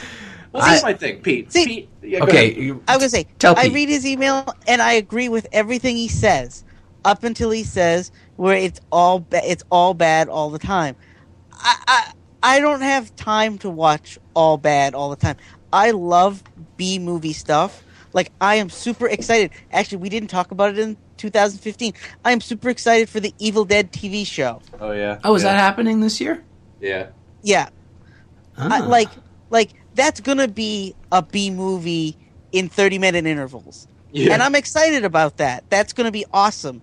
[0.53, 1.51] Well, I- here's my thing, Pete.
[1.53, 2.53] See- Pete yeah, okay.
[2.53, 3.73] you- I was gonna say Tell I Pete.
[3.75, 6.65] read his email and I agree with everything he says
[7.05, 10.95] up until he says where it's all ba- it's all bad all the time.
[11.53, 12.13] I, I
[12.57, 15.37] I don't have time to watch all bad all the time.
[15.73, 16.43] I love
[16.77, 17.83] B movie stuff.
[18.13, 19.51] Like I am super excited.
[19.73, 21.95] Actually, we didn't talk about it in 2015.
[22.25, 24.61] I am super excited for the Evil Dead TV show.
[24.81, 25.19] Oh yeah.
[25.25, 25.53] Oh, is yeah.
[25.53, 26.43] that happening this year?
[26.81, 27.09] Yeah.
[27.43, 27.69] Yeah,
[28.57, 28.87] I, Ah.
[28.87, 29.09] like
[29.51, 32.17] like that's gonna be a B movie
[32.53, 33.89] in 30 minute intervals.
[34.13, 34.35] Yeah.
[34.35, 35.65] and I'm excited about that.
[35.71, 36.83] That's going to be awesome.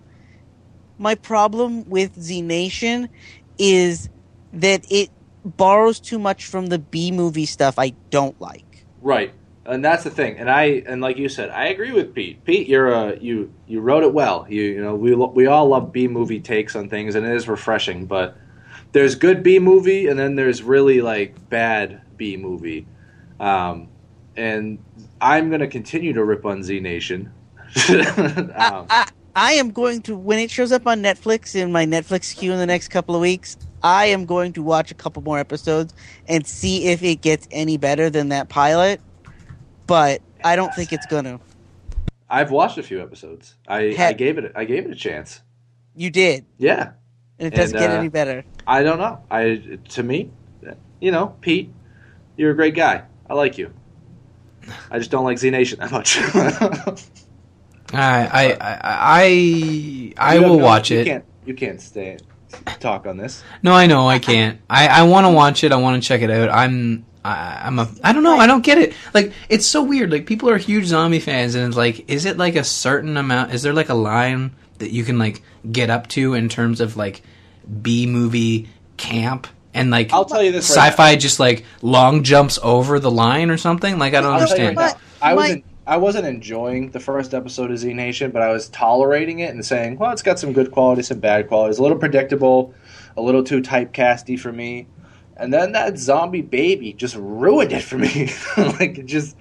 [0.98, 3.08] My problem with Z Nation
[3.56, 4.08] is
[4.52, 5.10] that it
[5.44, 8.84] borrows too much from the B movie stuff I don't like.
[9.00, 9.32] Right.
[9.66, 10.38] And that's the thing.
[10.38, 12.44] And I and like you said, I agree with Pete.
[12.44, 14.46] Pete, you're a you you wrote it well.
[14.48, 17.34] You you know we lo- we all love B movie takes on things, and it
[17.34, 18.06] is refreshing.
[18.06, 18.36] But
[18.92, 22.86] there's good B movie, and then there's really like bad B movie.
[23.38, 23.88] Um,
[24.36, 24.82] and
[25.20, 27.32] I'm gonna continue to rip on Z Nation.
[27.88, 32.34] um, I, I am going to when it shows up on Netflix in my Netflix
[32.36, 33.56] queue in the next couple of weeks.
[33.82, 35.94] I am going to watch a couple more episodes
[36.26, 39.00] and see if it gets any better than that pilot.
[39.90, 41.40] But I don't think it's gonna.
[42.28, 43.56] I've watched a few episodes.
[43.66, 45.40] I, I gave it I gave it a chance.
[45.96, 46.92] You did, Yeah.
[47.40, 48.44] and it doesn't And, get uh, any better.
[48.68, 49.24] I don't know.
[49.32, 50.30] I to me,
[51.00, 51.72] you know, Pete,
[52.36, 53.02] you're a great guy.
[53.28, 53.74] I like you.
[54.92, 56.18] I just don't like Z Nation that much.
[57.92, 59.20] I I I I,
[60.16, 61.04] I You have will no- watch you it.
[61.06, 62.18] Can't, you can't stay
[62.78, 63.42] talk on this.
[63.64, 64.60] No, I know I can't.
[64.70, 65.72] I, I want to watch it.
[65.72, 66.48] I want to check it out.
[66.48, 68.38] I'm I, I'm a I don't know.
[68.38, 68.94] I don't get it.
[69.14, 70.10] Like it's so weird.
[70.10, 73.54] Like people are huge zombie fans, and it's like, is it like a certain amount?
[73.54, 76.96] Is there like a line that you can like get up to in terms of
[76.96, 77.22] like
[77.82, 79.46] B movie camp?
[79.72, 83.56] And like I'll tell you this sci-fi just like long jumps over the line or
[83.56, 83.98] something.
[83.98, 84.76] Like I don't I'll understand.
[84.76, 85.64] right now, I wasn't.
[85.86, 89.64] I wasn't enjoying the first episode of Z Nation, but I was tolerating it and
[89.64, 91.78] saying, "Well, it's got some good qualities, some bad qualities.
[91.78, 92.74] A little predictable,
[93.16, 94.86] a little too typecasty for me."
[95.40, 98.30] And then that zombie baby just ruined it for me.
[98.56, 99.36] like, it just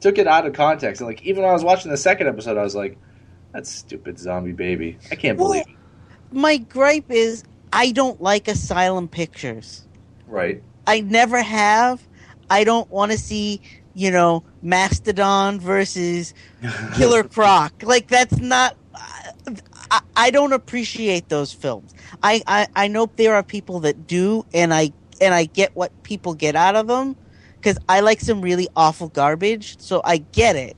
[0.00, 1.00] took it out of context.
[1.00, 2.98] And like, even when I was watching the second episode, I was like,
[3.52, 4.98] "That stupid zombie baby!
[5.10, 5.74] I can't Well- believe it."
[6.30, 9.86] My gripe is I don't like Asylum Pictures.
[10.26, 10.62] Right?
[10.86, 12.06] I never have.
[12.50, 13.60] I don't want to see
[13.98, 16.32] you know, Mastodon versus
[16.94, 17.82] Killer Croc.
[17.82, 18.76] Like that's not.
[19.90, 21.94] I, I don't appreciate those films.
[22.22, 26.02] I, I I know there are people that do, and I and I get what
[26.02, 27.16] people get out of them
[27.56, 30.76] because I like some really awful garbage, so I get it.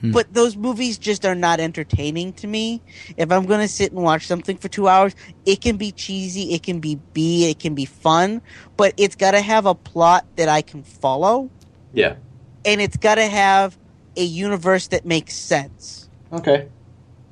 [0.00, 0.12] Hmm.
[0.12, 2.80] But those movies just are not entertaining to me.
[3.16, 5.14] If I'm going to sit and watch something for two hours,
[5.44, 8.40] it can be cheesy, it can be B, it can be fun,
[8.76, 11.50] but it's got to have a plot that I can follow,
[11.92, 12.16] Yeah.
[12.64, 13.78] and it's got to have
[14.16, 16.08] a universe that makes sense.
[16.32, 16.68] Okay.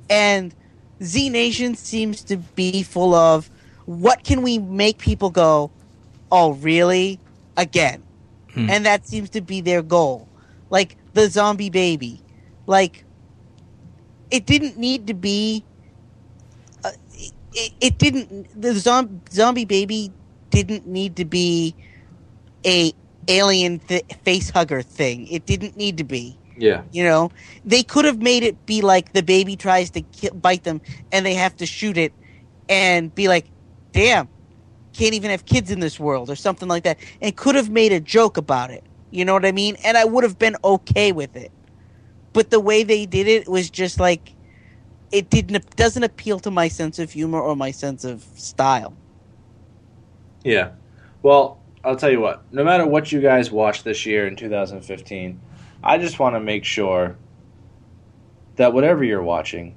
[0.09, 0.53] And
[1.01, 3.49] Z Nation seems to be full of
[3.89, 5.71] what can we make people go,
[6.31, 7.19] oh, really?
[7.57, 8.03] Again.
[8.69, 10.27] And that seems to be their goal.
[10.69, 12.21] Like the zombie baby.
[12.67, 13.05] Like,
[14.29, 15.65] it didn't need to be.
[16.83, 16.91] Uh,
[17.53, 18.47] it, it didn't.
[18.59, 20.11] The zom- zombie baby
[20.51, 21.75] didn't need to be
[22.65, 22.93] a
[23.27, 25.27] alien th- face hugger thing.
[25.27, 26.37] It didn't need to be.
[26.57, 26.83] Yeah.
[26.91, 27.31] You know,
[27.65, 30.81] they could have made it be like the baby tries to ki- bite them
[31.11, 32.13] and they have to shoot it
[32.67, 33.49] and be like,
[33.91, 34.27] damn,
[34.93, 36.99] can't even have kids in this world or something like that.
[37.21, 38.83] And could have made a joke about it.
[39.11, 39.77] You know what I mean?
[39.83, 41.51] And I would have been okay with it.
[42.33, 44.33] But the way they did it was just like,
[45.11, 48.93] it didn't doesn't appeal to my sense of humor or my sense of style.
[50.43, 50.71] Yeah.
[51.23, 52.43] Well, I'll tell you what.
[52.53, 55.39] No matter what you guys watch this year in 2015,
[55.83, 57.17] I just want to make sure
[58.57, 59.75] that whatever you're watching,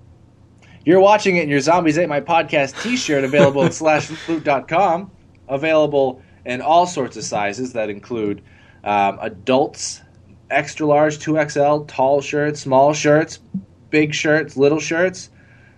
[0.85, 5.11] you're watching it in your Zombies Ate My Podcast t-shirt available at slashloot.com,
[5.49, 8.43] available in all sorts of sizes that include
[8.85, 10.03] um, adults,
[10.51, 13.39] extra large, 2XL, tall shirts, small shirts,
[13.91, 15.31] big shirts, little shirts,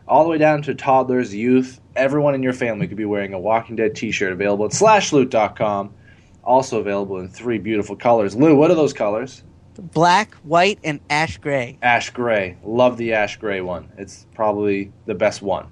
[0.09, 1.81] all the way down to toddlers, youth.
[1.97, 5.93] Everyone in your family could be wearing a Walking Dead t-shirt available at slashloot.com.
[6.43, 8.35] Also available in three beautiful colors.
[8.35, 9.43] Lou, what are those colors?
[9.79, 11.79] Black, white, and ash gray.
[11.83, 12.57] Ash gray.
[12.65, 13.91] Love the ash gray one.
[13.99, 15.67] It's probably the best one.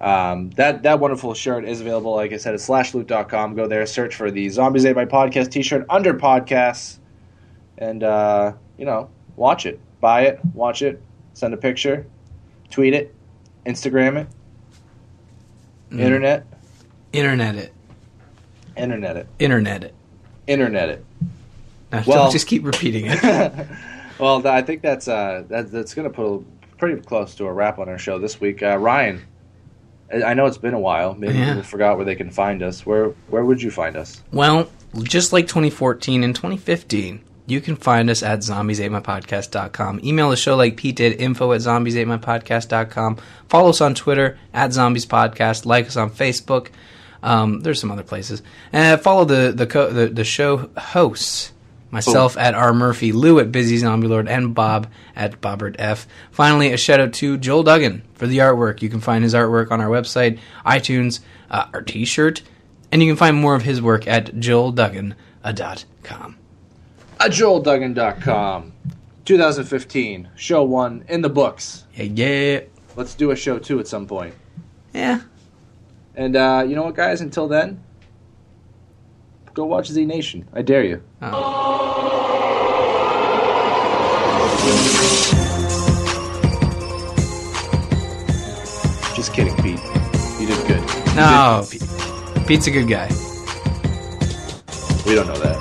[0.00, 3.54] Um, that that wonderful shirt is available, like I said, at slashloot.com.
[3.54, 6.98] Go there, search for the Zombies Ate My Podcast t-shirt under podcasts,
[7.76, 11.02] and uh, you know, watch it, buy it, watch it,
[11.34, 12.06] send a picture,
[12.70, 13.14] tweet it,
[13.66, 14.28] Instagram it,
[16.00, 16.46] internet,
[17.12, 17.72] Internet it.
[18.76, 19.94] internet it, Internet it.
[20.46, 21.04] internet it.
[22.06, 23.22] Well- don't just keep repeating it.
[24.18, 26.44] well, I think that's uh, that, that's going to put a,
[26.78, 28.62] pretty close to a wrap on our show this week.
[28.62, 29.22] Uh, Ryan,
[30.12, 31.14] I I know it's been a while.
[31.14, 31.48] Maybe Yeah.
[31.48, 32.86] people forgot where they can find us.
[32.86, 34.22] Where where would you find us?
[34.32, 34.68] Well,
[35.02, 40.00] just like 2014 and 2015, you can find us at zombiesatemypodcast.com.
[40.04, 43.18] Email the show like Pete did, info at zombiesatemypodcast.com.
[43.48, 45.66] Follow us on Twitter at zombiespodcast.
[45.66, 46.68] Like us on Facebook.
[47.22, 48.42] Um, there's some other places.
[48.72, 51.52] And follow the the, co- the the show hosts.
[51.90, 52.72] Myself at R.
[52.72, 54.86] Murphy, Lou at Busy Zombie Lord, and Bob
[55.16, 56.06] at Bobbert F.
[56.30, 58.80] Finally, a shout out to Joel Duggan for the artwork.
[58.80, 61.18] You can find his artwork on our website, iTunes,
[61.50, 62.42] uh, our t shirt,
[62.92, 66.36] and you can find more of his work at joelduggan.com.
[67.20, 68.72] At joelduggan.com.
[69.24, 71.84] 2015, show one in the books.
[71.94, 72.60] Yeah, yeah.
[72.96, 74.34] Let's do a show two at some point.
[74.92, 75.20] Yeah.
[76.16, 77.20] And uh, you know what, guys?
[77.20, 77.82] Until then,
[79.54, 80.46] go watch Z Nation.
[80.52, 81.02] I dare you.
[81.22, 82.70] Oh.
[89.14, 89.80] Just kidding, Pete.
[90.40, 90.80] You did good.
[90.80, 91.82] You No, Pete.
[92.46, 93.08] Pete's a good guy.
[95.06, 95.58] we don't know that.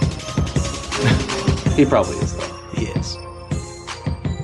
[1.75, 2.53] he probably is, though.
[2.73, 3.17] He is.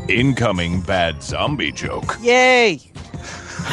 [0.10, 2.18] Incoming bad zombie joke.
[2.22, 2.82] Yay!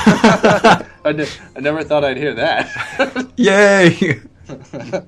[1.05, 3.33] I, ne- I never thought I'd hear that.
[3.37, 4.21] Yay!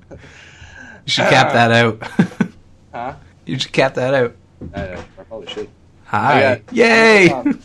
[1.07, 2.03] you should cap that out.
[2.93, 3.15] Huh?
[3.45, 4.37] You should cap that out.
[4.73, 4.97] I, I
[5.29, 5.69] probably should.
[6.05, 6.37] Hi.
[6.53, 7.29] I got- Yay!
[7.31, 7.61] Um,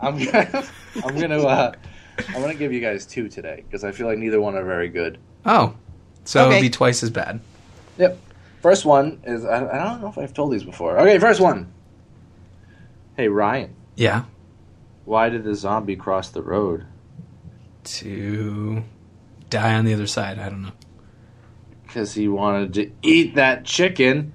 [0.00, 0.64] I'm gonna,
[1.04, 1.72] I'm gonna, uh,
[2.28, 4.88] I'm gonna give you guys two today because I feel like neither one are very
[4.88, 5.18] good.
[5.44, 5.74] oh.
[6.24, 6.50] So Okay.
[6.56, 7.40] it'll be twice as bad.
[7.98, 8.18] Yep.
[8.62, 10.98] First one is I, I don't know if I've told these before.
[10.98, 11.70] Okay, first one.
[13.18, 14.24] Hey Ryan, Yeah.
[15.04, 16.86] why did the zombie cross the road?
[17.84, 18.82] To
[19.50, 20.38] die on the other side.
[20.38, 20.72] I don't know.
[21.92, 24.32] Because he wanted to eat that chicken.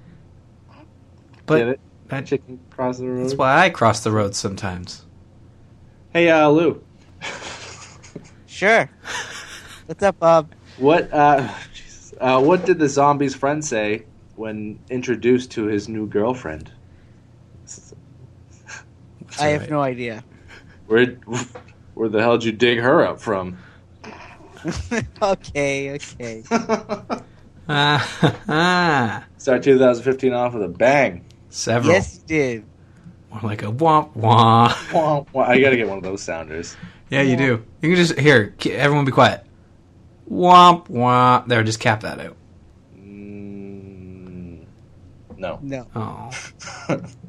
[1.44, 1.80] But Get it?
[2.06, 3.24] that- Chicken cross the road.
[3.24, 5.04] that's why I cross the road sometimes.
[6.12, 6.80] Hey, uh, Lou,
[8.46, 8.88] Sure.
[9.86, 10.52] What's up, Bob?
[10.76, 11.12] what?
[11.12, 11.48] Uh,
[12.20, 14.04] uh, what did the zombie's friend say
[14.36, 16.70] when introduced to his new girlfriend?
[19.40, 20.22] I have no idea.
[20.86, 21.06] Where,
[21.94, 23.58] where the hell did you dig her up from?
[25.22, 26.44] okay, okay.
[27.68, 29.24] Ah, ah.
[29.38, 31.24] Start 2015 off with a bang.
[31.50, 31.92] Several.
[31.92, 32.64] Yes, you did.
[33.30, 34.92] More like a womp womp.
[34.92, 35.42] Wah, wah.
[35.42, 36.76] I gotta get one of those sounders.
[37.10, 37.64] Yeah, you do.
[37.82, 38.54] You can just here.
[38.70, 39.44] Everyone, be quiet.
[40.30, 41.46] Womp womp.
[41.46, 42.36] There, just cap that out.
[42.96, 44.64] Mm,
[45.36, 45.58] no.
[45.62, 45.86] No.
[45.94, 46.30] Oh,